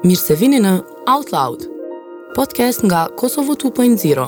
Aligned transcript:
Mirë 0.00 0.16
se 0.16 0.32
vini 0.40 0.56
në 0.64 0.70
Out 1.12 1.28
Loud, 1.34 1.66
podcast 2.32 2.80
nga 2.88 3.02
Kosovo 3.20 3.52
2.0. 3.60 4.22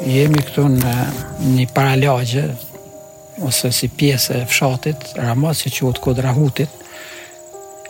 Jemi 0.00 0.40
këtu 0.40 0.66
në 0.74 0.90
një 1.38 1.70
paralagje, 1.78 2.48
ose 3.46 3.70
si 3.70 3.86
pjesë 3.94 4.42
e 4.42 4.48
fshatit, 4.50 5.12
ramat 5.22 5.62
që 5.62 5.76
qëtë 5.78 6.02
kodrahutit, 6.10 6.74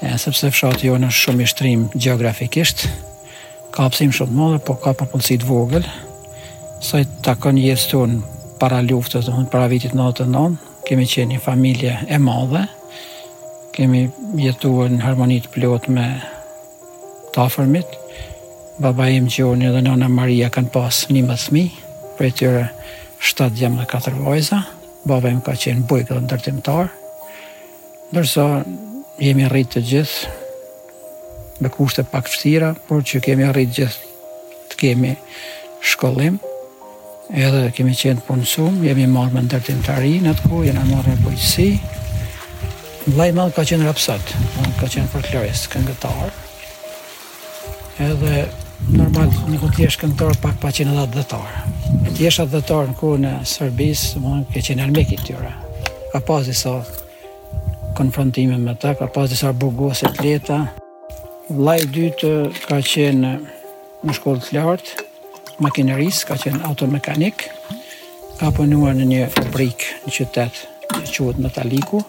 e, 0.04 0.12
sepse 0.20 0.52
fshati 0.52 0.92
jo 0.92 1.00
në 1.00 1.14
shumë 1.24 1.46
i 1.48 1.52
shtrim 1.56 1.88
geografikisht, 1.96 2.90
ka 3.78 3.84
hapësim 3.86 4.10
shumë 4.10 4.32
të 4.32 4.34
madhe, 4.34 4.58
po 4.66 4.74
ka 4.82 4.90
përpunësi 4.98 5.36
të 5.38 5.46
vogël. 5.46 5.84
Sa 6.82 6.98
i 6.98 7.04
takon 7.22 7.54
jetës 7.62 7.84
tonë 7.92 8.16
para 8.58 8.80
luftës, 8.82 9.28
do 9.28 9.30
të 9.30 9.36
thonë 9.36 9.50
para 9.52 9.68
vitit 9.70 9.92
99, 9.94 10.56
kemi 10.88 11.06
qenë 11.06 11.28
një 11.32 11.38
familje 11.44 11.92
e 12.10 12.18
madhe. 12.18 12.64
Kemi 13.76 14.00
jetuar 14.42 14.90
në 14.90 14.98
harmoni 15.06 15.36
të 15.44 15.52
plot 15.54 15.86
me 15.94 16.08
të 17.36 17.44
afërmit. 17.44 17.94
Baba 18.82 19.06
im 19.14 19.30
Gjoni 19.30 19.70
dhe 19.70 19.84
nëna 19.86 20.10
Maria 20.10 20.50
kanë 20.54 20.74
pas 20.74 20.98
11 21.12 21.38
fëmijë, 21.46 21.86
e 22.18 22.32
tyre 22.34 22.64
7 23.22 23.52
djemë 23.60 23.84
dhe 23.84 23.88
4 23.94 24.24
vajza. 24.26 24.58
Baba 25.06 25.30
im 25.30 25.38
ka 25.46 25.54
qenë 25.54 25.86
bujkë 25.90 26.10
dhe 26.18 26.24
ndërtimtar. 26.26 26.90
Ndërsa 28.10 28.48
jemi 29.22 29.46
rritë 29.50 29.76
të 29.78 29.86
gjithë, 29.92 30.36
me 31.58 31.68
kushte 31.68 32.02
pak 32.06 32.28
fështira, 32.28 32.72
por 32.88 33.02
që 33.02 33.20
kemi 33.24 33.44
arrit 33.48 33.72
gjithë 33.74 34.64
të 34.70 34.78
kemi 34.82 35.12
shkollim, 35.82 36.36
edhe 37.32 37.64
kemi 37.74 37.94
qenë 37.98 38.22
punësum, 38.26 38.82
jemi 38.86 39.06
marrë 39.10 39.34
me 39.38 39.42
ndërtim 39.46 39.80
të 39.86 39.96
ri, 40.02 40.12
atë 40.32 40.46
ku, 40.48 40.62
jena 40.66 40.84
marrë 40.88 41.14
me 41.14 41.26
pojtësi. 41.26 41.68
Vlaj 43.08 43.30
madhë 43.38 43.56
ka 43.56 43.64
qenë 43.70 43.86
rapsat, 43.88 44.32
ka 44.78 44.86
qenë 44.92 45.10
folklorist, 45.12 45.70
këngëtar. 45.72 46.32
Edhe 48.10 48.34
normal, 48.92 49.32
në 49.50 49.60
ku 49.62 49.70
t'jesh 49.78 49.98
këngëtar, 50.02 50.38
pak 50.44 50.58
pa 50.62 50.72
qenë 50.76 50.94
edhe 51.00 51.10
dhëtar. 51.16 51.60
E 52.04 52.14
t'jesh 52.18 52.42
atë 52.44 52.54
dëtarë 52.58 52.92
në 52.92 52.98
ku 53.00 53.14
në 53.24 53.32
Sërbis, 53.54 54.04
më 54.22 54.36
në 54.40 54.48
ke 54.54 54.64
qenë 54.68 54.84
armiki 54.86 55.18
t'yra. 55.24 55.56
Ka 56.12 56.20
pas 56.22 56.46
disa 56.48 56.76
konfrontime 57.98 58.58
me 58.60 58.76
ta, 58.78 58.92
ka 58.94 59.08
pas 59.10 59.26
disa 59.32 59.50
burgose 59.52 60.06
t'leta, 60.18 60.58
leta, 60.60 60.77
Vlaj 61.48 61.80
dytë 61.88 62.30
ka 62.68 62.76
qenë 62.84 63.28
në 64.04 64.12
shkollë 64.18 64.42
të 64.44 64.50
lartë, 64.58 65.04
makinerisë, 65.64 66.26
ka 66.28 66.34
qenë 66.36 66.58
automekanik, 66.68 67.46
ka 68.36 68.50
punuar 68.52 68.92
në 68.98 69.04
një 69.08 69.20
fabrikë 69.32 69.94
në 70.04 70.12
qytet 70.12 70.58
që 71.08 71.14
quhet 71.22 71.38
Metaliku. 71.40 72.02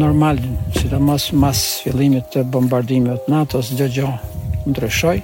normal, 0.00 0.40
që 0.78 0.86
të 0.94 1.02
mos 1.10 1.28
mas 1.44 1.66
fillimit 1.84 2.32
të 2.32 2.46
bombardimit 2.56 3.28
në 3.28 3.42
atës, 3.44 3.74
gjë 3.82 3.90
gjë 3.98 4.14
ndryshoj, 4.72 5.18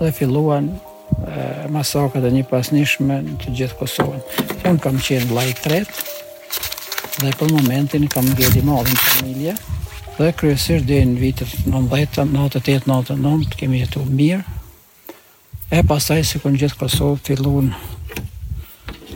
dhe 0.00 0.10
filluan 0.16 0.72
masakët 1.70 2.24
e 2.24 2.30
një 2.34 2.44
pasnishme 2.50 3.20
në 3.24 3.36
të 3.40 3.52
gjithë 3.58 3.76
Kosovën. 3.80 4.22
Unë 4.68 4.82
kam 4.84 4.96
qenë 5.02 5.30
lajë 5.34 5.54
tretë 5.60 5.92
dhe 7.22 7.30
për 7.38 7.48
momentin 7.54 8.04
kam 8.10 8.26
në 8.28 8.34
gjedi 8.40 8.60
madhin 8.66 8.98
familje 9.06 9.54
dhe 10.16 10.30
kryesirë 10.38 10.86
dhe 10.88 10.96
në 11.08 11.16
vitët 11.20 11.50
90, 11.66 12.24
98, 12.36 12.84
99 12.86 13.46
të 13.52 13.56
kemi 13.62 13.76
jetu 13.82 14.00
mirë. 14.08 14.42
E 15.72 15.74
pasaj 15.88 16.20
se 16.28 16.36
kënë 16.42 16.58
gjithë 16.64 16.80
Kosovë 16.82 17.18
fillun 17.30 17.66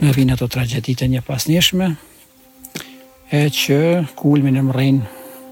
në 0.01 0.09
vina 0.13 0.35
të 0.37 0.45
tragjetit 0.53 0.99
e 1.01 1.09
një 1.11 1.21
pasnishme 1.25 1.87
e 3.33 3.35
që 3.61 3.79
kulmin 4.17 4.59
e 4.59 4.61
mërinë 4.65 5.03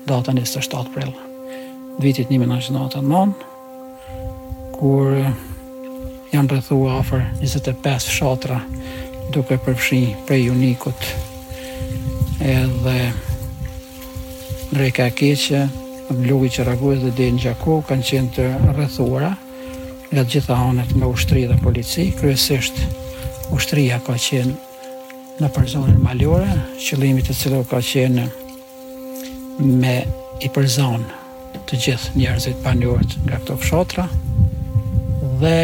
datën 0.10 0.38
e 0.40 0.42
së 0.46 0.60
7 0.70 0.88
vitit 2.04 2.26
1999 2.30 3.32
kur 4.76 5.06
janë 6.36 6.52
rrethuar 6.52 7.00
afër 7.00 7.22
25 7.40 8.10
fshatra 8.10 8.58
duke 9.34 9.58
përfshi 9.66 10.00
prej 10.28 10.50
unikut 10.52 11.06
edhe 12.52 12.96
reka 14.76 15.08
keqe 15.20 15.64
blu 16.20 16.42
që 16.46 16.52
qëragu 16.60 16.92
e 16.96 16.98
dhe 17.06 17.14
dhe 17.18 17.30
në 17.38 17.44
gjako 17.46 17.78
kanë 17.90 18.08
qenë 18.10 18.34
të 18.36 18.50
rrethuara 18.74 19.32
nga 20.12 20.26
gjitha 20.32 20.60
anët 20.70 20.92
me 21.00 21.08
ushtri 21.10 21.46
dhe 21.50 21.58
polici 21.64 22.10
kryesisht 22.20 22.82
ushtria 23.56 24.02
ka 24.06 24.18
qenë 24.28 24.58
në 25.36 25.50
përzonën 25.52 25.98
malore, 26.00 26.46
qëlimit 26.80 27.26
të 27.28 27.34
cilë 27.40 27.64
ka 27.68 27.82
qenë 27.84 28.24
me 29.82 29.98
i 30.44 30.52
përzonë 30.56 31.64
të 31.68 31.80
gjithë 31.86 32.14
njerëzit 32.22 32.62
panjurët 32.64 33.18
nga 33.26 33.42
këto 33.42 33.58
fshatra 33.64 34.08
dhe 35.42 35.58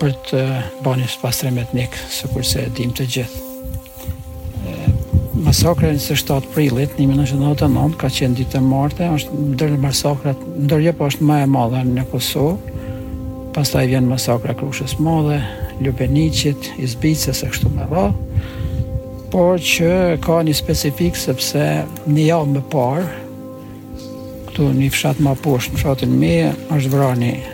për 0.00 0.14
të 0.30 0.42
bani 0.84 1.04
së 1.08 1.20
pastrem 1.20 1.58
etnik, 1.60 1.94
së 2.12 2.30
kurse 2.32 2.66
dim 2.76 2.94
të 2.96 3.04
gjithë. 3.14 3.46
Masakra 5.40 5.90
së 6.00 6.16
7 6.20 6.50
prillit, 6.52 6.92
1999, 7.00 7.94
ka 8.00 8.10
qenë 8.12 8.36
ditë 8.40 8.58
e 8.58 8.64
marte, 8.64 9.06
është 9.16 9.40
ndërë 9.56 9.78
masakrët, 9.80 10.40
ndërë 10.66 10.86
jepë 10.90 11.06
është 11.10 11.28
ma 11.30 11.38
e 11.40 11.46
madhe 11.48 11.80
në 11.88 12.04
Kosovë, 12.10 12.74
pastaj 13.56 13.86
vjen 13.90 14.08
masakra 14.10 14.52
Krushës 14.60 14.96
Madhe, 15.02 15.38
Ljubeniqit, 15.80 16.72
Izbicës 16.84 17.40
e 17.40 17.48
kështu 17.54 17.72
me 17.72 17.86
radhë. 17.88 18.44
Por 19.32 19.56
që 19.62 19.90
ka 20.24 20.40
një 20.44 20.52
specifik 20.58 21.16
sepse 21.16 21.64
një 22.10 22.26
javë 22.28 22.50
më 22.58 22.64
parë 22.72 23.08
këtu 24.48 24.68
në 24.68 24.80
një 24.80 24.92
fshat 24.96 25.20
më 25.24 25.34
poshtë, 25.46 25.72
në 25.76 25.84
fshatin 25.84 26.14
më 26.24 26.32
është 26.76 26.90
vrani, 26.92 27.34
një 27.38 27.49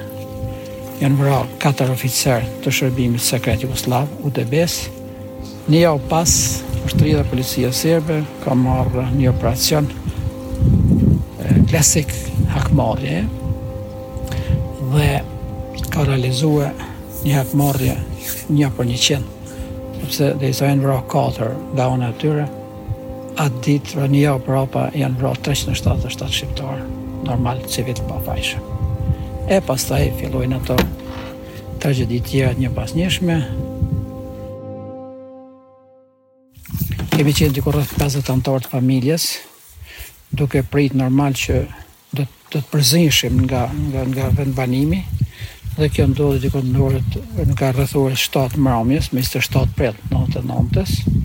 janë 1.01 1.19
vëral 1.19 1.49
4 1.61 1.91
oficer 1.93 2.45
të 2.65 2.73
shërbimit 2.73 3.21
sekret 3.23 3.63
Jugoslav, 3.65 4.07
UDBS, 4.25 4.77
një 5.71 5.83
jau 5.83 5.97
pas, 6.09 6.33
është 6.87 7.03
rrida 7.03 7.25
policia 7.29 7.73
sërbe, 7.75 8.23
ka 8.45 8.55
marrë 8.57 9.09
një 9.19 9.31
operacion 9.33 9.89
klasik 11.67 12.13
hakmarje, 12.53 13.25
dhe 14.95 15.09
ka 15.93 16.05
realizua 16.07 16.71
një 17.27 17.35
hakmarje 17.41 17.97
një 18.57 18.71
për 18.77 18.89
një 18.93 19.01
qenë, 19.09 19.33
përse 20.01 20.31
dhe 20.41 20.53
i 20.53 20.57
sa 20.57 20.71
janë 20.71 20.85
vëral 20.87 21.03
4 21.11 21.51
daun 21.77 22.05
e 22.05 22.09
atyre, 22.15 22.47
atë 23.43 23.61
ditë 23.67 24.09
një 24.15 24.37
për 24.39 24.47
prapa, 24.49 24.87
janë 24.97 25.21
vërë 25.27 25.45
377 25.51 26.39
shqiptarë, 26.39 26.89
normal, 27.29 27.61
civil 27.75 28.01
për 28.09 28.25
fajshë 28.31 28.65
e 29.49 29.61
pastaj 29.63 30.09
fillojnë 30.19 30.57
ato 30.59 30.75
tragedi 31.79 32.19
tjera 32.21 32.55
një 32.59 32.71
pas 32.75 32.93
njëshme. 32.99 33.35
Kemi 37.15 37.33
qenë 37.39 37.55
të 37.57 37.63
kërët 37.65 37.93
50 37.97 38.33
antarë 38.35 38.65
të 38.67 38.73
familjes, 38.75 39.27
duke 40.35 40.65
prit 40.67 40.97
normal 40.99 41.39
që 41.39 41.61
do 42.19 42.25
të 42.25 42.35
të 42.57 42.61
përzinshim 42.71 43.39
nga 43.47 43.65
nga 43.77 44.03
nga 44.13 44.27
vendbanimi, 44.39 45.01
dhe 45.79 45.89
kjo 45.91 46.07
ndodhi 46.13 46.43
diku 46.47 46.61
në 46.63 46.83
orët 46.87 47.17
në 47.51 47.57
ka 47.59 47.71
rreth 47.77 47.95
7 47.95 48.59
mbrëmjes, 48.59 49.11
mes 49.15 49.31
të 49.31 49.43
7 49.47 49.73
prit 49.79 49.97
99-s. 50.11 51.17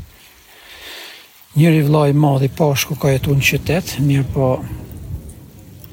Njëri 1.58 1.82
vëllai 1.88 2.10
i 2.14 2.18
madh 2.18 2.46
i 2.48 2.54
Pashku 2.56 2.96
ka 2.98 3.12
jetuar 3.12 3.38
në 3.42 3.46
qytet, 3.50 3.94
mirë 4.08 4.28
po 4.34 4.50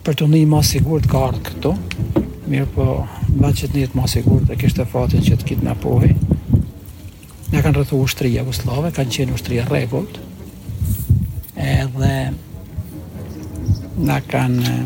për 0.06 0.16
të 0.16 0.26
ndihmë 0.30 0.54
më 0.56 0.62
sigurt 0.64 1.08
ka 1.10 1.26
ardhur 1.28 1.44
këtu. 1.50 2.18
Mirë 2.48 2.64
po, 2.72 2.84
mba 3.28 3.50
që 3.52 3.68
të 3.68 3.76
njëtë 3.82 3.92
ma 3.98 4.06
sigur 4.08 4.40
dhe 4.48 4.56
kështë 4.56 4.80
e 4.84 4.86
fatin 4.88 5.20
që 5.24 5.36
të 5.40 5.44
kitë 5.50 5.64
në 5.66 5.74
pojë. 5.82 6.14
Ne 7.52 7.58
kanë 7.64 7.76
rëthu 7.80 7.96
ushtëri 8.04 8.30
Jagoslave, 8.38 8.88
kanë 8.96 9.12
qenë 9.16 9.34
ushtëri 9.36 9.58
regullt. 9.68 10.14
Edhe 11.58 12.14
ne 13.98 14.18
kanë 14.30 14.62
eh, 14.72 14.82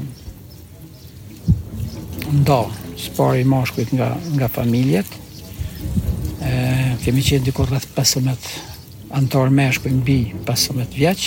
ndo 2.40 2.58
spari 2.98 3.38
i 3.44 3.48
mashkujt 3.52 3.90
nga, 3.94 4.08
nga 4.34 4.48
familjet. 4.50 5.10
E, 5.12 5.14
eh, 6.50 6.90
kemi 7.04 7.22
qenë 7.28 7.44
dikur 7.50 7.66
rrëth 7.70 7.86
15 7.94 8.32
antar 8.32 8.50
antar 9.12 9.48
meshkuj 9.54 9.92
mbi 10.00 10.18
15 10.48 10.86
vjeq. 10.98 11.20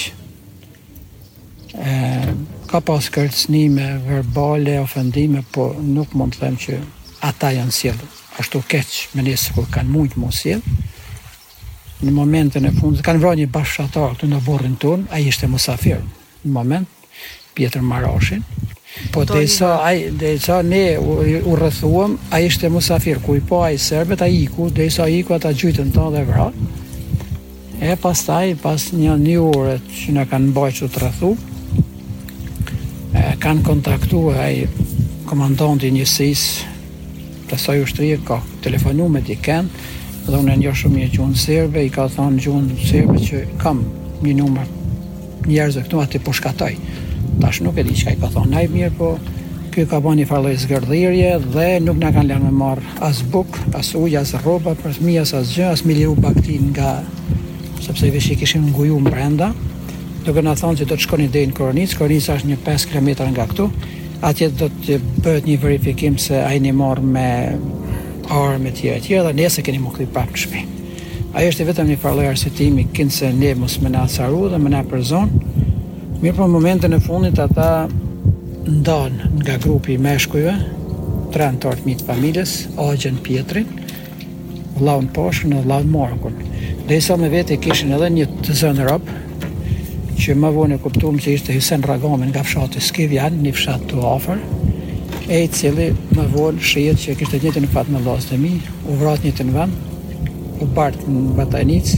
Eh, 1.79 2.29
ka 2.69 2.81
pas 2.83 3.01
kërcënime 3.11 3.99
verbale, 4.05 4.75
ofendime, 4.81 5.43
po 5.53 5.71
nuk 5.79 6.13
mund 6.17 6.35
të 6.35 6.41
them 6.43 6.57
që 6.59 6.79
ata 7.25 7.53
janë 7.57 7.73
sjellur. 7.73 8.11
Ashtu 8.39 8.61
keq 8.67 9.15
me 9.15 9.23
kur 9.55 9.67
kanë 9.71 9.91
shumë 9.91 10.09
të 10.13 10.23
mos 10.25 10.43
Në 12.05 12.11
momentin 12.11 12.65
e 12.67 12.73
fundit 12.75 13.01
kanë 13.05 13.21
vrarë 13.23 13.39
një 13.39 13.51
bashkëtar 13.55 14.09
këtu 14.17 14.27
në 14.27 14.41
burrin 14.43 14.73
ton, 14.81 15.05
ai 15.11 15.23
ishte 15.29 15.47
musafir. 15.47 16.01
Në 16.43 16.51
moment 16.51 16.87
Pietr 17.55 17.79
Maroshin. 17.79 18.43
Po 19.15 19.23
të 19.23 19.39
i 19.45 19.47
sa, 19.47 19.69
sa, 20.43 20.57
ne 20.61 20.81
u, 20.99 21.15
u 21.47 21.55
rëthuam, 21.55 22.17
a 22.35 22.41
i 22.43 22.49
shte 22.51 22.69
musafir, 22.69 23.21
ku 23.23 23.35
i 23.39 23.39
po 23.41 23.61
a 23.63 23.71
i 23.71 23.79
ai 23.79 24.17
a 24.19 24.27
i 24.27 24.45
ku, 24.47 24.67
dhe 24.69 24.85
i 24.85 24.89
sa 24.91 25.07
i 25.07 25.23
ku 25.23 25.33
ata 25.33 25.49
gjytën 25.53 25.93
ta 25.95 26.09
dhe 26.11 26.23
vrat, 26.27 26.53
e 27.79 27.95
pas 28.01 28.25
taj, 28.27 28.53
pas 28.61 28.89
një 28.93 29.15
një 29.23 29.79
që 29.79 30.19
në 30.19 30.27
kanë 30.31 30.51
bëjqë 30.53 30.91
të 30.91 31.09
kanë 33.39 33.61
kontaktuar 33.63 34.37
e 34.37 34.45
aj 34.45 34.63
i 35.87 35.91
njësis 35.91 36.41
të 37.49 37.57
saj 37.61 37.81
ushtrie 37.83 38.17
ka 38.25 38.39
telefonuar 38.63 39.09
me 39.09 39.21
diken 39.21 39.69
dhe 40.25 40.37
unë 40.39 40.55
e 40.55 40.57
njërë 40.63 40.79
shumë 40.81 40.99
një 41.03 41.09
gjunë 41.15 41.37
sirve 41.37 41.85
i 41.85 41.91
ka 41.93 42.07
thonë 42.09 42.41
gjunë 42.45 42.79
sirve 42.89 43.19
që 43.27 43.43
kam 43.61 43.83
një 44.23 44.33
numër 44.39 44.71
njerëz 45.45 45.77
këtu 45.85 46.01
atë 46.01 46.17
i 46.19 46.23
përshkataj 46.25 46.73
po 46.77 47.39
tash 47.43 47.61
nuk 47.63 47.77
e 47.77 47.83
di 47.85 47.95
që 47.97 48.05
ka 48.07 48.13
i 48.17 48.21
ka 48.23 48.29
thonë 48.35 48.59
ai 48.61 48.67
mirë 48.73 48.95
po 48.97 49.11
kjo 49.75 49.85
ka 49.91 49.99
bo 50.01 50.13
një 50.15 50.25
farloj 50.29 50.55
zgërdhirje 50.63 51.31
dhe 51.53 51.69
nuk 51.83 51.97
në 52.01 52.11
kanë 52.17 52.29
lënë 52.31 52.47
me 52.47 52.55
marë 52.55 52.83
as 53.03 53.19
buk, 53.31 53.57
as 53.75 53.89
ujë, 53.97 54.21
as 54.23 54.31
roba 54.43 54.71
për 54.79 54.93
fëmijës 54.97 55.33
as 55.37 55.51
gjë, 55.51 55.67
as 55.75 55.83
mili 55.87 56.05
liru 56.05 56.15
baktin 56.19 56.71
nga 56.71 57.01
sepse 57.83 58.07
i 58.07 58.13
vishë 58.15 58.35
i 58.35 58.39
kishim 58.39 58.69
ngujum 58.71 59.03
brenda 59.07 59.51
duke 60.25 60.41
na 60.41 60.55
thonë 60.57 60.79
se 60.81 60.85
do 60.89 60.95
të 60.97 61.05
shkoni 61.05 61.25
deri 61.29 61.51
në 61.51 61.55
Koronic. 61.57 61.93
Koronica 61.99 62.33
është 62.37 62.49
një 62.49 62.57
5 62.65 62.87
km 62.89 63.09
nga 63.33 63.45
këtu. 63.51 63.65
Atje 64.25 64.49
do 64.57 64.67
të 64.81 64.97
bëhet 65.21 65.45
një 65.49 65.57
verifikim 65.61 66.15
se 66.21 66.37
ai 66.41 66.57
ne 66.63 66.71
morr 66.73 67.01
me 67.03 67.27
armë 68.33 68.71
të 68.73 68.77
tjera 68.79 68.97
të 69.01 69.05
tjera 69.05 69.25
dhe 69.27 69.35
nëse 69.37 69.63
keni 69.65 69.81
më 69.83 69.91
të 69.99 70.07
prapë 70.15 70.33
në 70.35 70.41
shtëpi. 70.41 70.63
Ai 71.37 71.43
është 71.49 71.65
vetëm 71.67 71.89
një 71.91 71.97
farë 71.99 72.27
arsitimi, 72.31 72.87
se 73.11 73.29
ne 73.35 73.51
mos 73.59 73.75
më 73.83 73.91
na 73.93 74.05
sarru 74.09 74.47
dhe 74.49 74.57
më 74.63 74.71
na 74.73 74.81
për 74.87 75.03
zonë. 75.11 75.41
Mirë 76.21 76.31
për 76.31 76.39
po, 76.39 76.47
momentin 76.53 76.95
e 76.95 77.01
fundit 77.03 77.39
ata 77.43 77.69
ndonë 78.71 79.27
nga 79.43 79.59
grupi 79.61 79.93
i 79.93 80.01
meshkujve, 80.01 80.53
tre 81.35 81.49
antarët 81.51 81.83
mitë 81.85 82.07
familjes, 82.07 82.53
Agjen 82.81 83.19
Pietrin, 83.21 83.67
Laun 84.79 85.11
Poshën 85.13 85.51
dhe 85.57 85.65
Laun 85.69 85.91
Morkun. 85.91 86.39
Dhe 86.87 87.01
me 87.19 87.29
vete 87.29 87.59
kishin 87.61 87.93
edhe 87.93 88.07
një 88.09 88.29
të 88.47 88.55
zënë 88.63 88.87
ropë, 88.89 89.19
që 90.15 90.35
më 90.39 90.49
vonë 90.55 90.77
e 90.77 90.81
kuptuam 90.81 91.17
se 91.21 91.33
ishte 91.35 91.53
Hysen 91.53 91.83
Ragamen 91.83 92.29
nga 92.31 92.43
fshati 92.45 92.81
Skivjan, 92.81 93.35
një 93.43 93.51
fshat 93.55 93.83
të 93.91 93.99
afër, 94.13 94.39
e 95.35 95.41
i 95.43 95.47
cili 95.51 95.89
më 96.15 96.25
vonë 96.31 96.61
shihet 96.69 96.99
se 97.01 97.15
kishte 97.19 97.39
një 97.43 97.53
tetë 97.57 97.71
fat 97.73 97.89
në 97.91 98.01
vllazë 98.05 98.31
të 98.31 98.39
mi, 98.43 98.53
u 98.89 98.97
vrat 99.01 99.25
një 99.27 99.33
në 99.49 99.55
vend, 99.57 99.81
u 100.63 100.67
bart 100.75 101.01
në 101.07 101.25
Batajnic 101.39 101.91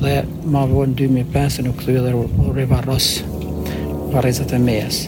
dhe 0.00 0.16
më 0.50 0.64
vonë 0.72 0.96
2005 0.98 1.60
nuk 1.68 1.78
thye 1.84 2.02
dhe 2.06 2.14
u 2.16 2.50
rivarros 2.56 3.12
varrezat 4.14 4.56
e 4.56 4.60
mes. 4.70 5.04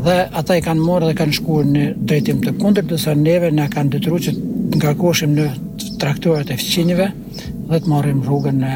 dhe 0.00 0.14
ata 0.40 0.54
i 0.56 0.62
kanë 0.64 0.80
morë 0.80 1.10
dhe 1.10 1.16
kanë 1.18 1.34
shkuar 1.36 1.66
në 1.68 1.80
drejtim 2.08 2.38
të 2.40 2.54
kundërt, 2.56 2.86
do 2.88 2.96
sa 2.98 3.12
neve 3.14 3.50
na 3.52 3.66
kanë 3.68 3.92
detyruar 3.92 4.22
që 4.24 4.30
ngarkoshim 4.80 5.34
në 5.36 5.44
traktorët 6.00 6.48
e 6.52 6.56
fëqinjëve 6.56 7.06
dhe 7.68 7.78
të 7.84 7.90
marrim 7.92 8.22
rrugën 8.24 8.56
në 8.62 8.70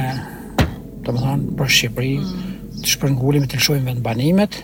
të 1.04 1.12
më 1.14 1.22
thonë 1.22 1.54
për 1.58 1.70
Shqipëri 1.76 2.10
mm. 2.20 2.82
të 2.84 2.90
shpërngullim 2.94 3.46
të 3.48 3.56
lëshojmë 3.60 3.86
vend 3.88 4.02
banimet 4.04 4.58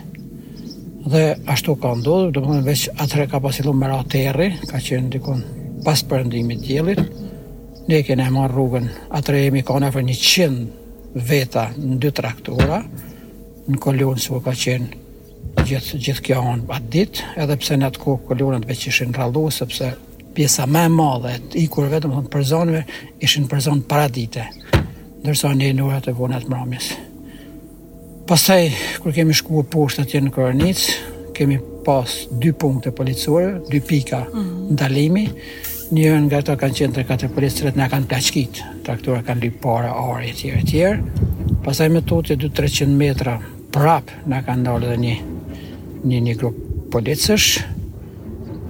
dhe 1.15 1.23
ashtu 1.55 1.73
ka 1.81 1.95
ndodhë 1.97 2.27
të 2.35 2.43
më 2.43 2.51
thonë 2.51 2.67
veç 2.67 2.83
atëre 3.05 3.27
ka 3.33 3.41
pasilu 3.47 3.73
më 3.81 3.89
ratë 3.95 4.21
erri 4.33 4.51
ka 4.71 4.81
qenë 4.87 5.13
dikon 5.17 5.41
pas 5.87 6.03
përëndimit 6.11 6.67
djelit 6.67 7.01
ne 7.89 8.03
kene 8.07 8.29
marrë 8.37 8.53
rrugën 8.55 8.91
atëre 9.19 9.41
jemi 9.47 9.65
ka 9.65 9.79
nëfër 9.81 10.05
një 10.11 10.19
qenë 10.27 10.67
veta 11.33 11.65
në 11.81 11.99
dy 12.05 12.13
traktora 12.21 12.83
në 13.71 13.81
kolonë 13.87 14.27
së 14.27 14.43
ka 14.45 14.55
qenë 14.67 15.65
gjithë 15.65 16.03
gjith 16.05 16.23
kjo 16.29 16.45
anë 16.53 16.69
atë 16.77 16.93
ditë 16.95 17.33
edhe 17.41 17.57
pse 17.63 17.81
në 17.81 17.89
atë 17.91 18.05
kohë 18.05 18.25
kolonët 18.29 18.69
veç 18.69 18.89
ishin 18.93 19.17
rallu 19.17 19.49
sepse 19.51 19.95
pjesa 20.41 20.65
më 20.65 20.87
e 20.87 20.91
madhe 20.91 21.35
ikur 21.61 21.91
vetëm 21.93 22.09
domethënë 22.15 22.31
për 22.33 22.45
zonë 22.49 22.79
ishin 23.27 23.45
për 23.51 23.61
zonë 23.67 23.85
paradite. 23.91 24.47
Ndërsa 25.21 25.51
ne 25.53 25.69
në 25.77 25.85
urat 25.85 26.07
e 26.09 26.15
vonat 26.17 26.47
mbrëmjes. 26.49 26.87
Pastaj 28.31 28.63
kur 29.05 29.13
kemi 29.13 29.35
shkuar 29.37 29.67
poshtë 29.69 30.07
atje 30.07 30.23
në 30.25 30.31
Kornic, 30.33 30.81
kemi 31.37 31.59
pas 31.85 32.15
dy 32.41 32.55
punkte 32.57 32.93
policore, 32.97 33.51
dy 33.69 33.81
pika 33.85 34.23
mm 34.25 34.39
-hmm. 34.39 34.71
ndalimi. 34.73 35.27
Një 35.93 36.21
nga 36.25 36.39
ato 36.39 36.55
kanë 36.57 36.77
qenë 36.79 36.95
të 36.97 37.03
katër 37.09 37.31
policërët, 37.37 37.77
na 37.77 37.87
kanë 37.89 38.07
plaçkit. 38.07 38.55
traktura 38.85 39.23
kanë 39.23 39.41
lyp 39.43 39.57
para 39.61 39.93
orë 40.09 40.25
etj 40.31 40.49
etj. 40.59 40.77
Pastaj 41.65 41.89
me 41.91 42.01
tutje 42.03 42.37
2-300 42.37 42.87
metra 42.87 43.41
prap 43.75 44.07
na 44.27 44.39
kanë 44.43 44.63
dalë 44.67 44.87
dhe 44.91 44.97
një 45.05 45.17
një 46.09 46.19
një 46.27 46.35
grup 46.41 46.57
policësh 46.93 47.49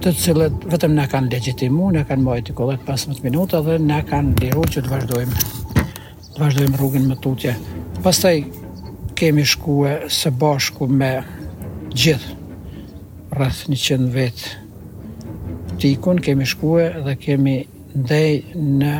të 0.01 0.11
cilët 0.17 0.63
vetëm 0.65 0.95
na 0.97 1.03
kanë 1.05 1.29
legjitimu, 1.29 1.91
ne 1.93 2.01
kanë 2.09 2.23
mbajt 2.25 2.47
i 2.49 2.53
pas 2.87 3.03
15 3.05 3.19
minuta 3.21 3.59
dhe 3.61 3.75
na 3.77 3.99
kanë 4.01 4.33
liru 4.41 4.63
që 4.73 4.81
të 4.81 4.89
vazhdojmë, 4.89 5.41
të 6.33 6.41
vazhdojmë 6.41 6.79
rrugën 6.79 7.05
me 7.05 7.17
tutje. 7.21 7.53
Pastaj 8.01 8.39
kemi 9.19 9.45
shkue 9.45 9.91
së 10.11 10.31
bashku 10.41 10.87
me 10.89 11.11
gjithë 11.93 12.33
rrëth 13.35 13.61
100 13.77 14.09
vetë 14.17 15.77
tikun, 15.81 16.23
kemi 16.25 16.49
shkue 16.49 16.87
dhe 17.05 17.13
kemi 17.21 17.55
ndej 17.93 18.41
në 18.57 18.93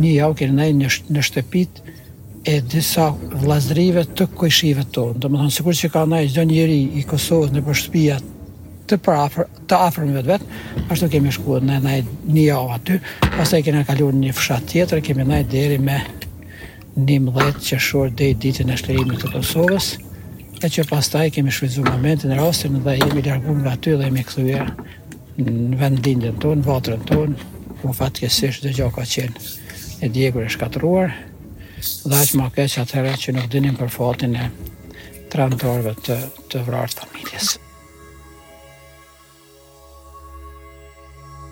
një 0.00 0.14
jau, 0.16 0.32
kemi 0.40 0.56
ndej 0.56 0.72
në, 0.80 0.90
në 1.18 1.26
shtepit 1.28 1.84
e 2.48 2.58
disa 2.72 3.10
vlazrive 3.44 4.06
të 4.16 4.30
kojshive 4.38 4.88
tonë. 4.96 5.20
Dhe 5.20 5.28
më 5.28 5.44
thonë, 5.44 5.56
sikur 5.60 5.76
që 5.76 5.92
ka 5.92 6.06
ndaj 6.08 6.26
gjithë 6.32 6.48
njëri 6.54 6.80
i 7.02 7.08
Kosovës 7.12 7.52
në 7.52 7.68
përshpijat 7.68 8.36
të 8.90 8.96
për 9.04 9.18
afër, 9.24 9.46
të 9.70 9.76
afër 9.86 10.06
me 10.10 10.22
vetë, 10.26 10.46
ashtu 10.90 11.08
kemi 11.12 11.30
shku 11.34 11.60
në 11.62 11.76
nëjë 11.84 12.14
një 12.34 12.44
javë 12.48 12.76
aty, 12.76 12.96
pas 13.36 13.52
e 13.54 13.60
kemi 13.66 13.84
në 13.86 14.10
një 14.18 14.32
fshat 14.36 14.66
tjetër, 14.72 15.02
kemi 15.06 15.26
nëjë 15.28 15.46
deri 15.52 15.76
me 15.84 15.98
një 17.00 17.18
mëdhet 17.28 17.60
që 17.68 17.78
shurë 17.86 18.14
dhe 18.18 18.30
i 18.32 18.38
ditën 18.42 18.70
e 18.74 18.78
shlerimit 18.80 19.20
të 19.22 19.30
Kosovës, 19.36 19.92
e 20.66 20.72
që 20.74 20.86
pas 20.90 21.06
taj 21.08 21.28
kemi 21.36 21.54
shvizu 21.54 21.84
momentin 21.86 22.34
e 22.34 22.40
rastin 22.40 22.80
dhe 22.84 22.96
jemi 22.98 23.22
ljargun 23.26 23.62
nga 23.62 23.76
aty 23.78 23.94
dhe 23.96 24.08
jemi 24.10 24.26
këthuja 24.26 24.66
në 25.46 25.78
vendindin 25.80 26.40
tonë, 26.42 26.66
vatrën 26.66 27.06
tonë, 27.08 27.48
ku 27.80 27.94
fatkesish 27.96 28.58
dhe 28.66 28.74
gjo 28.76 28.90
ka 28.94 29.06
qenë 29.06 30.02
e 30.04 30.10
djegur 30.12 30.44
e 30.44 30.50
shkatruar, 30.52 31.14
dhe 32.10 32.18
aqë 32.26 32.42
ma 32.42 32.50
keqë 32.58 32.82
atëherë 32.84 33.14
që 33.22 33.38
nuk 33.38 33.48
dinim 33.54 33.78
për 33.80 33.94
fatin 33.96 34.36
e 34.42 34.50
tramtorve 35.32 35.94
të, 36.04 36.20
të 36.50 36.66
vrarë 36.66 36.98
familjes. 36.98 37.54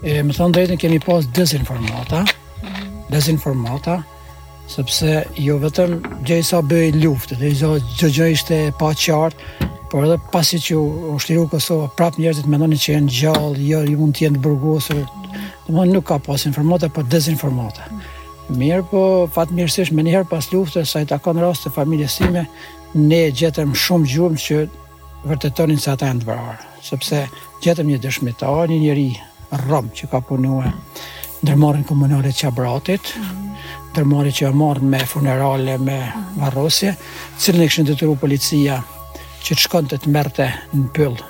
e 0.07 0.21
më 0.23 0.33
thonë 0.37 0.55
drejtën 0.55 0.79
kemi 0.81 0.99
pas 1.03 1.27
dezinformata, 1.35 2.23
mhm. 2.63 3.01
dezinformata, 3.11 4.01
sepse 4.71 5.23
jo 5.41 5.57
vetëm 5.63 5.99
gjej 6.29 6.43
sa 6.45 6.61
bëj 6.63 6.95
luftë, 7.03 7.39
dhe 7.41 7.51
gjej 7.99 8.13
gjë 8.15 8.29
ishte 8.35 8.59
pa 8.79 8.93
qartë, 8.95 9.67
por 9.89 10.05
edhe 10.05 10.19
pasi 10.31 10.59
që 10.61 10.77
u 10.77 11.15
shtiru 11.17 11.47
Kosova, 11.49 11.89
prap 11.97 12.19
njerëzit 12.21 12.47
me 12.47 12.59
nëni 12.61 12.77
që 12.77 12.93
janë 12.93 13.15
gjallë, 13.19 13.63
jo, 13.65 13.79
ju 13.89 13.97
mund 13.97 14.15
t'jenë 14.19 14.43
bërgosër, 14.45 14.99
burgosur. 15.01 15.47
Domthonë 15.65 15.95
nuk 15.95 16.05
ka 16.11 16.19
pas 16.27 16.45
informata, 16.45 16.91
por 16.93 17.09
dezinformata. 17.09 17.89
Mirë 18.53 18.83
po, 18.91 19.01
fatë 19.33 19.53
më 19.57 19.67
me 19.97 20.05
njerë 20.05 20.29
pas 20.29 20.45
luftë, 20.53 20.85
sa 20.85 21.01
i 21.01 21.07
takon 21.09 21.41
rast 21.41 21.65
të 21.65 21.73
familjes 21.73 22.19
sime, 22.21 22.45
ne 22.95 23.31
gjetëm 23.33 23.73
shumë 23.77 24.07
gjumë 24.13 24.39
që 24.45 24.61
vërtetonin 25.25 25.81
se 25.81 25.91
ata 25.91 26.11
e 26.11 26.13
në 26.13 26.21
dëbërarë, 26.21 26.67
sepse 26.85 27.25
gjetëm 27.65 27.89
një 27.89 28.03
dëshmitar, 28.05 28.69
një 28.69 28.81
njeri 28.85 29.09
rëm 29.57 29.89
që 29.97 30.09
ka 30.11 30.21
punue 30.27 30.69
dërmarin 31.47 31.85
komunale 31.87 32.33
që 32.35 32.49
abratit, 32.51 33.13
mhm. 33.17 33.55
që 33.99 34.47
e 34.49 34.53
marrën 34.53 34.85
me 34.93 34.99
funerale, 35.11 35.77
me 35.79 35.97
mhm. 35.99 36.41
varrosje, 36.41 36.95
cilën 37.41 37.63
e 37.65 37.69
këshën 37.69 37.89
të 37.89 37.97
tëru 37.99 38.17
policia 38.21 38.81
që 39.43 39.55
të 39.57 39.63
shkonte 39.65 39.99
të 40.03 40.11
merte 40.13 40.49
në 40.73 40.85
pëllë 40.97 41.29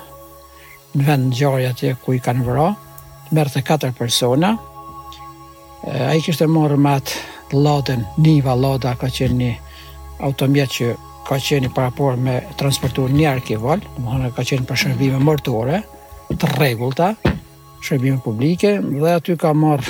në 0.97 1.05
vend 1.05 1.27
në 1.29 1.35
gjarja 1.37 1.71
të 1.77 1.91
ku 2.01 2.13
i 2.13 2.19
kanë 2.25 2.43
vëra, 2.47 2.67
të 3.29 3.35
merte 3.37 3.61
katër 3.61 3.91
persona, 3.97 4.55
a 5.85 6.13
i 6.17 6.21
kështë 6.25 6.45
e 6.45 6.49
marrë 6.49 6.79
matë 6.81 7.53
laden, 7.59 8.05
niva 8.25 8.55
lada 8.57 8.95
ka 8.97 9.07
qenë 9.13 9.35
një 9.37 9.51
automjet 10.25 10.73
që 10.79 10.89
ka 11.29 11.37
qenë 11.37 11.69
i 11.69 11.73
parapor 11.77 12.17
me 12.17 12.39
transportu 12.57 13.05
një 13.13 13.29
arkivol, 13.35 13.85
ka 14.33 14.41
qenë 14.49 14.65
për 14.65 14.81
shërbime 14.83 15.19
mërtore, 15.29 15.83
të 16.33 16.55
regullta, 16.57 17.13
shërbime 17.85 18.19
publike 18.23 18.73
dhe 18.83 19.13
aty 19.15 19.35
ka 19.39 19.53
marrë 19.55 19.87